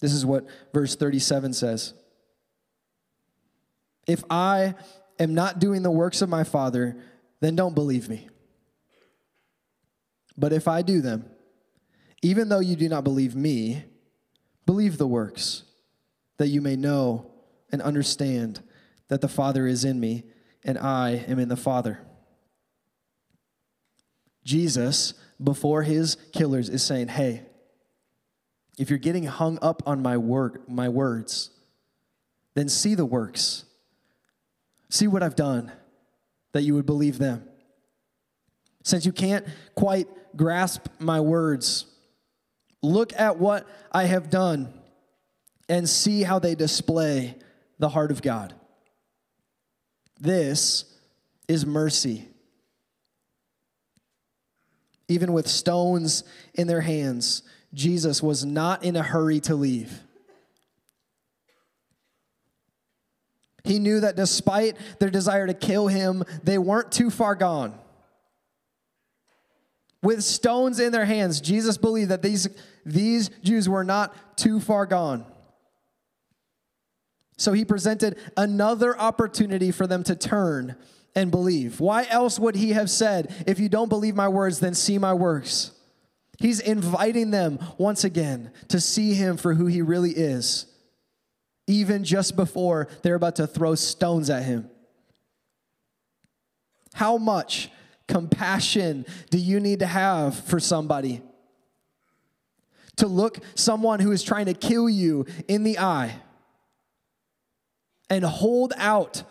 This 0.00 0.12
is 0.12 0.26
what 0.26 0.46
verse 0.72 0.96
37 0.96 1.52
says 1.52 1.94
If 4.08 4.24
I 4.28 4.74
am 5.20 5.34
not 5.34 5.60
doing 5.60 5.82
the 5.82 5.90
works 5.90 6.22
of 6.22 6.28
my 6.28 6.42
Father, 6.42 6.96
then 7.40 7.54
don't 7.54 7.74
believe 7.74 8.08
me. 8.08 8.28
But 10.36 10.52
if 10.52 10.66
I 10.68 10.82
do 10.82 11.00
them, 11.00 11.30
even 12.22 12.48
though 12.48 12.60
you 12.60 12.76
do 12.76 12.88
not 12.88 13.04
believe 13.04 13.36
me, 13.36 13.84
believe 14.66 14.98
the 14.98 15.06
works, 15.06 15.64
that 16.38 16.48
you 16.48 16.60
may 16.60 16.76
know 16.76 17.30
and 17.70 17.80
understand 17.82 18.62
that 19.08 19.20
the 19.20 19.28
Father 19.28 19.66
is 19.66 19.84
in 19.84 20.00
me 20.00 20.24
and 20.64 20.78
I 20.78 21.24
am 21.28 21.38
in 21.38 21.48
the 21.48 21.56
Father. 21.56 22.00
Jesus, 24.44 25.14
before 25.42 25.82
his 25.82 26.16
killers, 26.32 26.68
is 26.68 26.82
saying, 26.82 27.08
Hey, 27.08 27.42
if 28.78 28.90
you're 28.90 28.98
getting 28.98 29.24
hung 29.24 29.58
up 29.62 29.82
on 29.86 30.02
my 30.02 30.16
work, 30.16 30.68
my 30.68 30.88
words, 30.88 31.50
then 32.54 32.68
see 32.68 32.94
the 32.94 33.04
works. 33.04 33.64
See 34.90 35.06
what 35.06 35.22
I've 35.22 35.36
done, 35.36 35.72
that 36.52 36.62
you 36.62 36.74
would 36.74 36.86
believe 36.86 37.18
them. 37.18 37.48
Since 38.82 39.06
you 39.06 39.12
can't 39.12 39.46
quite 39.74 40.08
grasp 40.36 40.86
my 40.98 41.20
words. 41.20 41.86
Look 42.82 43.12
at 43.18 43.38
what 43.38 43.66
I 43.92 44.04
have 44.04 44.30
done 44.30 44.72
and 45.68 45.88
see 45.88 46.22
how 46.22 46.38
they 46.38 46.54
display 46.54 47.36
the 47.78 47.88
heart 47.88 48.10
of 48.10 48.22
God. 48.22 48.54
This 50.20 50.84
is 51.48 51.64
mercy. 51.64 52.28
Even 55.08 55.32
with 55.32 55.48
stones 55.48 56.24
in 56.54 56.66
their 56.66 56.80
hands, 56.80 57.42
Jesus 57.72 58.22
was 58.22 58.44
not 58.44 58.84
in 58.84 58.96
a 58.96 59.02
hurry 59.02 59.40
to 59.40 59.54
leave. 59.54 60.00
He 63.64 63.78
knew 63.78 64.00
that 64.00 64.16
despite 64.16 64.76
their 64.98 65.10
desire 65.10 65.46
to 65.46 65.54
kill 65.54 65.88
him, 65.88 66.22
they 66.42 66.58
weren't 66.58 66.92
too 66.92 67.10
far 67.10 67.34
gone 67.34 67.78
with 70.04 70.22
stones 70.22 70.78
in 70.78 70.92
their 70.92 71.06
hands. 71.06 71.40
Jesus 71.40 71.76
believed 71.76 72.10
that 72.10 72.22
these, 72.22 72.48
these 72.84 73.30
Jews 73.42 73.68
were 73.68 73.82
not 73.82 74.36
too 74.36 74.60
far 74.60 74.86
gone. 74.86 75.24
So 77.36 77.52
he 77.52 77.64
presented 77.64 78.18
another 78.36 78.96
opportunity 78.96 79.72
for 79.72 79.86
them 79.86 80.04
to 80.04 80.14
turn 80.14 80.76
and 81.16 81.30
believe. 81.30 81.80
Why 81.80 82.06
else 82.08 82.38
would 82.38 82.54
he 82.54 82.70
have 82.70 82.90
said, 82.90 83.34
If 83.46 83.58
you 83.58 83.68
don't 83.68 83.88
believe 83.88 84.14
my 84.14 84.28
words, 84.28 84.60
then 84.60 84.74
see 84.74 84.98
my 84.98 85.14
works? 85.14 85.72
He's 86.38 86.60
inviting 86.60 87.30
them 87.30 87.58
once 87.78 88.04
again 88.04 88.52
to 88.68 88.80
see 88.80 89.14
him 89.14 89.36
for 89.36 89.54
who 89.54 89.66
he 89.66 89.82
really 89.82 90.10
is, 90.10 90.66
even 91.66 92.04
just 92.04 92.36
before 92.36 92.88
they're 93.02 93.14
about 93.14 93.36
to 93.36 93.46
throw 93.46 93.74
stones 93.74 94.30
at 94.30 94.44
him. 94.44 94.68
How 96.92 97.18
much 97.18 97.70
compassion 98.08 99.06
do 99.30 99.38
you 99.38 99.60
need 99.60 99.80
to 99.80 99.86
have 99.86 100.36
for 100.36 100.60
somebody? 100.60 101.22
To 102.96 103.06
look 103.06 103.38
someone 103.54 104.00
who 104.00 104.12
is 104.12 104.22
trying 104.22 104.46
to 104.46 104.54
kill 104.54 104.88
you 104.88 105.26
in 105.48 105.64
the 105.64 105.78
eye 105.78 106.16
and 108.08 108.24
hold 108.24 108.72
out 108.76 109.24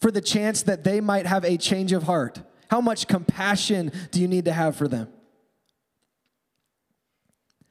for 0.00 0.10
the 0.10 0.20
chance 0.20 0.62
that 0.62 0.84
they 0.84 1.00
might 1.00 1.26
have 1.26 1.44
a 1.44 1.56
change 1.56 1.92
of 1.92 2.04
heart. 2.04 2.40
How 2.70 2.80
much 2.80 3.08
compassion 3.08 3.92
do 4.12 4.20
you 4.20 4.28
need 4.28 4.44
to 4.44 4.52
have 4.52 4.76
for 4.76 4.86
them? 4.86 5.08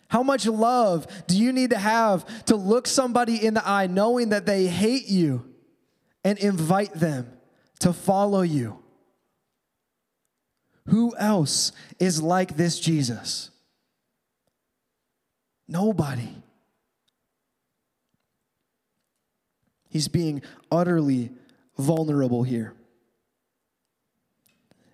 How 0.10 0.24
much 0.24 0.46
love 0.46 1.08
do 1.28 1.38
you 1.38 1.54
need 1.54 1.70
to 1.70 1.78
have 1.78 2.46
to 2.46 2.56
look 2.56 2.88
somebody 2.88 3.46
in 3.46 3.54
the 3.54 3.68
eye 3.68 3.88
knowing 3.88 4.30
that 4.30 4.46
they 4.46 4.66
hate 4.66 5.08
you 5.08 5.50
and 6.24 6.38
invite 6.40 6.94
them 6.94 7.32
to 7.80 7.94
follow 7.94 8.42
you. 8.42 8.78
Who 10.90 11.16
else 11.18 11.72
is 12.00 12.22
like 12.22 12.58
this 12.58 12.80
Jesus? 12.80 13.52
Nobody. 15.68 16.36
He's 19.90 20.08
being 20.08 20.42
utterly 20.72 21.32
vulnerable 21.78 22.44
here. 22.44 22.74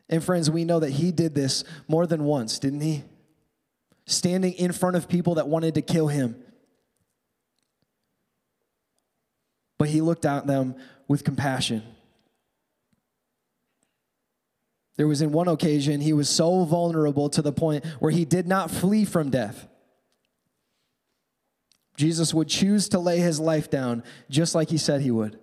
And 0.09 0.23
friends, 0.23 0.51
we 0.51 0.65
know 0.65 0.79
that 0.79 0.91
he 0.91 1.11
did 1.11 1.33
this 1.33 1.63
more 1.87 2.05
than 2.05 2.23
once, 2.25 2.59
didn't 2.59 2.81
he? 2.81 3.03
Standing 4.05 4.53
in 4.53 4.71
front 4.71 4.95
of 4.95 5.07
people 5.07 5.35
that 5.35 5.47
wanted 5.47 5.75
to 5.75 5.81
kill 5.81 6.07
him. 6.07 6.35
But 9.77 9.89
he 9.89 10.01
looked 10.01 10.25
at 10.25 10.45
them 10.45 10.75
with 11.07 11.23
compassion. 11.23 11.83
There 14.97 15.07
was 15.07 15.21
in 15.21 15.31
one 15.31 15.47
occasion, 15.47 16.01
he 16.01 16.13
was 16.13 16.29
so 16.29 16.63
vulnerable 16.63 17.29
to 17.29 17.41
the 17.41 17.51
point 17.51 17.85
where 17.99 18.11
he 18.11 18.25
did 18.25 18.47
not 18.47 18.71
flee 18.71 19.03
from 19.05 19.29
death. 19.29 19.67
Jesus 21.97 22.33
would 22.33 22.47
choose 22.47 22.89
to 22.89 22.99
lay 22.99 23.19
his 23.19 23.39
life 23.39 23.69
down 23.69 24.03
just 24.29 24.55
like 24.55 24.69
he 24.69 24.77
said 24.77 25.01
he 25.01 25.11
would. 25.11 25.39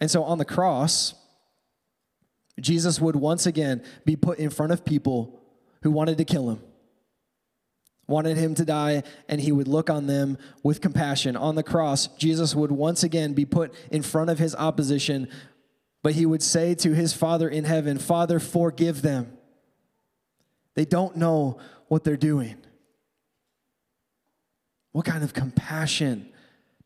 And 0.00 0.10
so 0.10 0.24
on 0.24 0.38
the 0.38 0.44
cross, 0.44 1.14
Jesus 2.60 3.00
would 3.00 3.16
once 3.16 3.46
again 3.46 3.82
be 4.04 4.16
put 4.16 4.38
in 4.38 4.50
front 4.50 4.72
of 4.72 4.84
people 4.84 5.40
who 5.82 5.90
wanted 5.90 6.18
to 6.18 6.24
kill 6.24 6.50
him, 6.50 6.60
wanted 8.06 8.36
him 8.36 8.54
to 8.54 8.64
die, 8.64 9.02
and 9.28 9.40
he 9.40 9.52
would 9.52 9.68
look 9.68 9.90
on 9.90 10.06
them 10.06 10.38
with 10.62 10.80
compassion. 10.80 11.36
On 11.36 11.54
the 11.54 11.62
cross, 11.62 12.08
Jesus 12.18 12.54
would 12.54 12.70
once 12.70 13.02
again 13.02 13.32
be 13.32 13.44
put 13.44 13.74
in 13.90 14.02
front 14.02 14.30
of 14.30 14.38
his 14.38 14.54
opposition, 14.54 15.28
but 16.04 16.12
he 16.12 16.26
would 16.26 16.42
say 16.42 16.74
to 16.74 16.94
his 16.94 17.14
Father 17.14 17.48
in 17.48 17.64
heaven, 17.64 17.96
Father, 17.96 18.38
forgive 18.38 19.00
them. 19.00 19.38
They 20.74 20.84
don't 20.84 21.16
know 21.16 21.56
what 21.88 22.04
they're 22.04 22.18
doing. 22.18 22.58
What 24.92 25.06
kind 25.06 25.24
of 25.24 25.32
compassion 25.32 26.28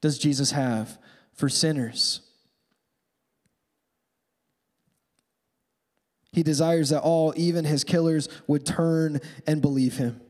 does 0.01 0.21
Jesus 0.21 0.53
have 0.53 0.99
for 1.33 1.49
sinners? 1.49 2.21
He 6.31 6.45
desires 6.45 6.91
that 6.91 7.01
all, 7.01 7.35
even 7.37 7.65
his 7.65 7.83
killers, 7.83 8.29
would 8.47 8.65
turn 8.65 9.21
and 9.49 9.61
believe 9.61 9.97
him. 9.97 10.21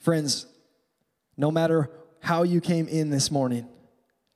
Friends, 0.00 0.44
no 1.34 1.50
matter 1.50 1.90
how 2.20 2.42
you 2.42 2.60
came 2.60 2.88
in 2.88 3.08
this 3.08 3.30
morning, 3.30 3.66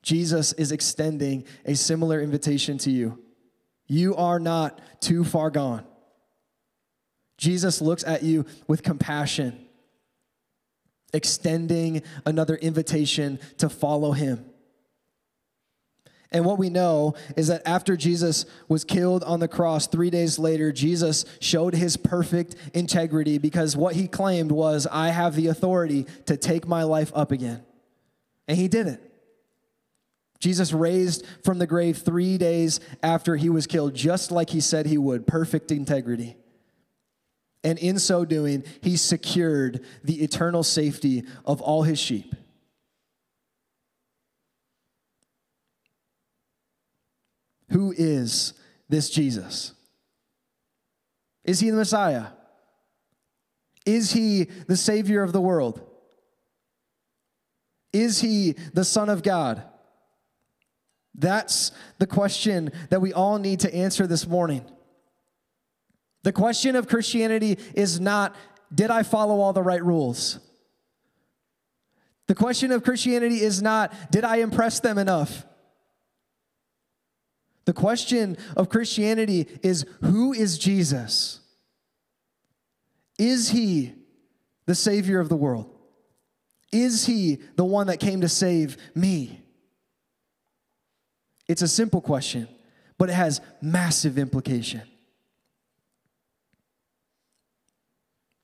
Jesus 0.02 0.52
is 0.54 0.72
extending 0.72 1.44
a 1.64 1.74
similar 1.74 2.20
invitation 2.20 2.78
to 2.78 2.90
you. 2.90 3.18
You 3.86 4.16
are 4.16 4.38
not 4.38 4.80
too 5.00 5.24
far 5.24 5.50
gone. 5.50 5.84
Jesus 7.38 7.80
looks 7.80 8.04
at 8.04 8.22
you 8.22 8.46
with 8.66 8.82
compassion 8.82 9.66
extending 11.12 12.02
another 12.24 12.56
invitation 12.56 13.38
to 13.58 13.68
follow 13.68 14.12
him. 14.12 14.44
And 16.32 16.44
what 16.44 16.58
we 16.58 16.70
know 16.70 17.14
is 17.36 17.48
that 17.48 17.66
after 17.66 17.96
Jesus 17.96 18.46
was 18.68 18.84
killed 18.84 19.24
on 19.24 19.40
the 19.40 19.48
cross, 19.48 19.88
three 19.88 20.10
days 20.10 20.38
later, 20.38 20.70
Jesus 20.70 21.24
showed 21.40 21.74
his 21.74 21.96
perfect 21.96 22.54
integrity 22.72 23.38
because 23.38 23.76
what 23.76 23.96
he 23.96 24.06
claimed 24.06 24.52
was, 24.52 24.86
I 24.86 25.08
have 25.08 25.34
the 25.34 25.48
authority 25.48 26.06
to 26.26 26.36
take 26.36 26.68
my 26.68 26.84
life 26.84 27.10
up 27.16 27.32
again. 27.32 27.64
And 28.46 28.56
he 28.56 28.68
did 28.68 28.86
it. 28.86 29.09
Jesus 30.40 30.72
raised 30.72 31.24
from 31.44 31.58
the 31.58 31.66
grave 31.66 31.98
three 31.98 32.38
days 32.38 32.80
after 33.02 33.36
he 33.36 33.50
was 33.50 33.66
killed, 33.66 33.94
just 33.94 34.32
like 34.32 34.50
he 34.50 34.60
said 34.60 34.86
he 34.86 34.98
would, 34.98 35.26
perfect 35.26 35.70
integrity. 35.70 36.36
And 37.62 37.78
in 37.78 37.98
so 37.98 38.24
doing, 38.24 38.64
he 38.80 38.96
secured 38.96 39.84
the 40.02 40.22
eternal 40.22 40.62
safety 40.62 41.24
of 41.44 41.60
all 41.60 41.82
his 41.82 41.98
sheep. 41.98 42.34
Who 47.68 47.92
is 47.96 48.54
this 48.88 49.10
Jesus? 49.10 49.74
Is 51.44 51.60
he 51.60 51.70
the 51.70 51.76
Messiah? 51.76 52.28
Is 53.84 54.12
he 54.12 54.44
the 54.44 54.76
Savior 54.76 55.22
of 55.22 55.32
the 55.32 55.40
world? 55.40 55.86
Is 57.92 58.20
he 58.20 58.52
the 58.72 58.84
Son 58.84 59.08
of 59.08 59.22
God? 59.22 59.62
That's 61.14 61.72
the 61.98 62.06
question 62.06 62.72
that 62.90 63.00
we 63.00 63.12
all 63.12 63.38
need 63.38 63.60
to 63.60 63.74
answer 63.74 64.06
this 64.06 64.26
morning. 64.26 64.64
The 66.22 66.32
question 66.32 66.76
of 66.76 66.88
Christianity 66.88 67.58
is 67.74 68.00
not, 68.00 68.36
did 68.74 68.90
I 68.90 69.02
follow 69.02 69.40
all 69.40 69.52
the 69.52 69.62
right 69.62 69.82
rules? 69.82 70.38
The 72.26 72.34
question 72.34 72.70
of 72.70 72.84
Christianity 72.84 73.40
is 73.42 73.60
not, 73.60 73.92
did 74.12 74.24
I 74.24 74.36
impress 74.36 74.80
them 74.80 74.98
enough? 74.98 75.44
The 77.64 77.72
question 77.72 78.36
of 78.56 78.68
Christianity 78.68 79.48
is, 79.62 79.84
who 80.02 80.32
is 80.32 80.58
Jesus? 80.58 81.40
Is 83.18 83.50
he 83.50 83.94
the 84.66 84.74
Savior 84.74 85.20
of 85.20 85.28
the 85.28 85.36
world? 85.36 85.76
Is 86.72 87.06
he 87.06 87.38
the 87.56 87.64
one 87.64 87.88
that 87.88 87.98
came 87.98 88.20
to 88.20 88.28
save 88.28 88.76
me? 88.94 89.39
It's 91.50 91.62
a 91.62 91.68
simple 91.68 92.00
question, 92.00 92.46
but 92.96 93.08
it 93.08 93.14
has 93.14 93.40
massive 93.60 94.18
implication. 94.18 94.82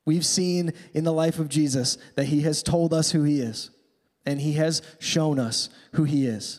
We've 0.05 0.27
seen 0.27 0.73
in 0.93 1.05
the 1.05 1.13
life 1.13 1.39
of 1.39 1.49
Jesus 1.49 1.99
that 2.17 2.25
he 2.25 2.41
has 2.41 2.65
told 2.65 2.93
us 2.93 3.13
who 3.13 3.23
he 3.23 3.39
is, 3.41 3.71
and 4.25 4.41
he 4.41 4.55
has 4.55 4.83
shown 4.99 5.39
us 5.39 5.69
who 5.93 6.03
he 6.03 6.27
is. 6.27 6.59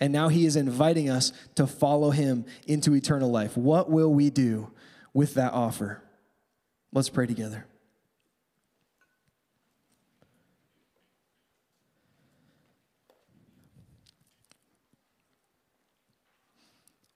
And 0.00 0.12
now 0.12 0.26
he 0.26 0.44
is 0.44 0.56
inviting 0.56 1.08
us 1.08 1.32
to 1.54 1.68
follow 1.68 2.10
him 2.10 2.46
into 2.66 2.92
eternal 2.96 3.30
life. 3.30 3.56
What 3.56 3.88
will 3.88 4.12
we 4.12 4.30
do 4.30 4.72
with 5.12 5.34
that 5.34 5.52
offer? 5.52 6.02
Let's 6.92 7.10
pray 7.10 7.28
together. 7.28 7.64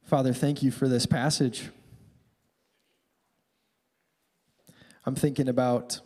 Father, 0.09 0.33
thank 0.33 0.63
you 0.63 0.71
for 0.71 0.89
this 0.89 1.05
passage. 1.05 1.69
I'm 5.05 5.15
thinking 5.15 5.49
about 5.49 6.01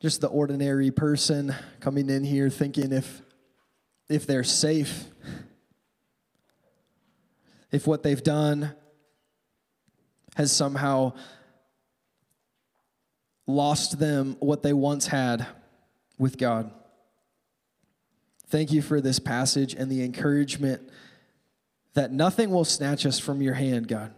just 0.00 0.20
the 0.20 0.28
ordinary 0.28 0.92
person 0.92 1.52
coming 1.80 2.08
in 2.08 2.22
here 2.22 2.48
thinking 2.48 2.92
if 2.92 3.22
if 4.08 4.24
they're 4.24 4.44
safe 4.44 5.06
if 7.72 7.88
what 7.88 8.04
they've 8.04 8.22
done 8.22 8.72
has 10.36 10.52
somehow 10.52 11.12
lost 13.48 13.98
them 13.98 14.36
what 14.38 14.62
they 14.62 14.72
once 14.72 15.08
had 15.08 15.44
with 16.18 16.38
God. 16.38 16.70
Thank 18.48 18.72
you 18.72 18.82
for 18.82 19.00
this 19.00 19.18
passage 19.18 19.74
and 19.74 19.90
the 19.90 20.04
encouragement 20.04 20.88
that 21.94 22.12
nothing 22.12 22.50
will 22.50 22.64
snatch 22.64 23.06
us 23.06 23.18
from 23.18 23.40
your 23.40 23.54
hand, 23.54 23.88
God. 23.88 24.12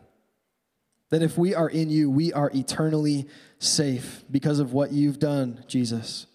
That 1.10 1.22
if 1.22 1.38
we 1.38 1.54
are 1.54 1.68
in 1.68 1.88
you, 1.88 2.10
we 2.10 2.32
are 2.32 2.50
eternally 2.54 3.28
safe 3.58 4.24
because 4.30 4.58
of 4.58 4.72
what 4.72 4.92
you've 4.92 5.18
done, 5.18 5.64
Jesus. 5.68 6.26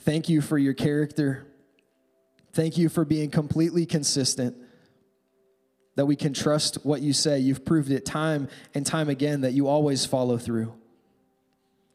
Thank 0.00 0.28
you 0.28 0.40
for 0.40 0.56
your 0.56 0.72
character. 0.72 1.46
Thank 2.52 2.78
you 2.78 2.88
for 2.88 3.04
being 3.04 3.30
completely 3.30 3.84
consistent, 3.84 4.56
that 5.96 6.06
we 6.06 6.16
can 6.16 6.32
trust 6.32 6.84
what 6.84 7.02
you 7.02 7.12
say. 7.12 7.38
You've 7.38 7.64
proved 7.64 7.90
it 7.90 8.06
time 8.06 8.48
and 8.74 8.86
time 8.86 9.08
again 9.08 9.42
that 9.42 9.52
you 9.52 9.68
always 9.68 10.06
follow 10.06 10.38
through. 10.38 10.72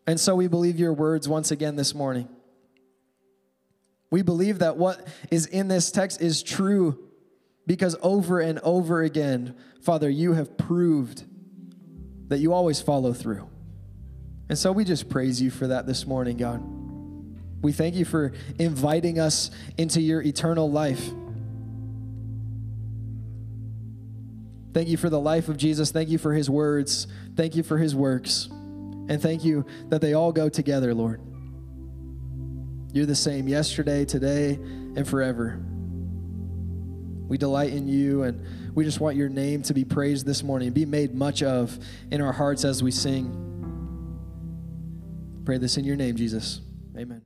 And 0.05 0.19
so 0.19 0.35
we 0.35 0.47
believe 0.47 0.79
your 0.79 0.93
words 0.93 1.27
once 1.27 1.51
again 1.51 1.75
this 1.75 1.95
morning. 1.95 2.29
We 4.13 4.21
believe 4.21 4.59
that 4.59 4.77
what 4.77 5.07
is 5.31 5.47
in 5.47 5.69
this 5.69 5.89
text 5.89 6.21
is 6.21 6.43
true 6.43 6.99
because 7.65 7.95
over 8.03 8.39
and 8.41 8.59
over 8.59 9.01
again, 9.01 9.55
Father, 9.81 10.07
you 10.07 10.33
have 10.33 10.55
proved 10.55 11.23
that 12.27 12.37
you 12.37 12.53
always 12.53 12.79
follow 12.79 13.13
through. 13.13 13.49
And 14.49 14.55
so 14.55 14.71
we 14.71 14.85
just 14.85 15.09
praise 15.09 15.41
you 15.41 15.49
for 15.49 15.65
that 15.65 15.87
this 15.87 16.05
morning, 16.05 16.37
God. 16.37 16.61
We 17.63 17.71
thank 17.71 17.95
you 17.95 18.05
for 18.05 18.33
inviting 18.59 19.17
us 19.17 19.49
into 19.79 19.99
your 19.99 20.21
eternal 20.21 20.69
life. 20.69 21.09
Thank 24.75 24.89
you 24.89 24.97
for 24.97 25.09
the 25.09 25.19
life 25.19 25.49
of 25.49 25.57
Jesus. 25.57 25.89
Thank 25.89 26.09
you 26.09 26.19
for 26.19 26.33
his 26.33 26.51
words. 26.51 27.07
Thank 27.35 27.55
you 27.55 27.63
for 27.63 27.79
his 27.79 27.95
works. 27.95 28.47
And 28.51 29.19
thank 29.19 29.43
you 29.43 29.65
that 29.89 30.01
they 30.01 30.13
all 30.13 30.31
go 30.31 30.49
together, 30.49 30.93
Lord. 30.93 31.32
You're 32.93 33.07
the 33.07 33.15
same 33.15 33.47
yesterday, 33.47 34.05
today, 34.05 34.53
and 34.95 35.07
forever. 35.07 35.59
We 37.27 37.39
delight 37.39 37.73
in 37.73 37.87
you, 37.87 38.21
and 38.21 38.75
we 38.75 38.85
just 38.85 38.99
want 38.99 39.17
your 39.17 39.29
name 39.29 39.63
to 39.63 39.73
be 39.73 39.83
praised 39.83 40.27
this 40.27 40.43
morning, 40.43 40.71
be 40.71 40.85
made 40.85 41.15
much 41.15 41.41
of 41.41 41.77
in 42.11 42.21
our 42.21 42.31
hearts 42.31 42.63
as 42.63 42.83
we 42.83 42.91
sing. 42.91 43.39
Pray 45.43 45.57
this 45.57 45.77
in 45.77 45.85
your 45.85 45.95
name, 45.95 46.15
Jesus. 46.15 46.61
Amen. 46.95 47.23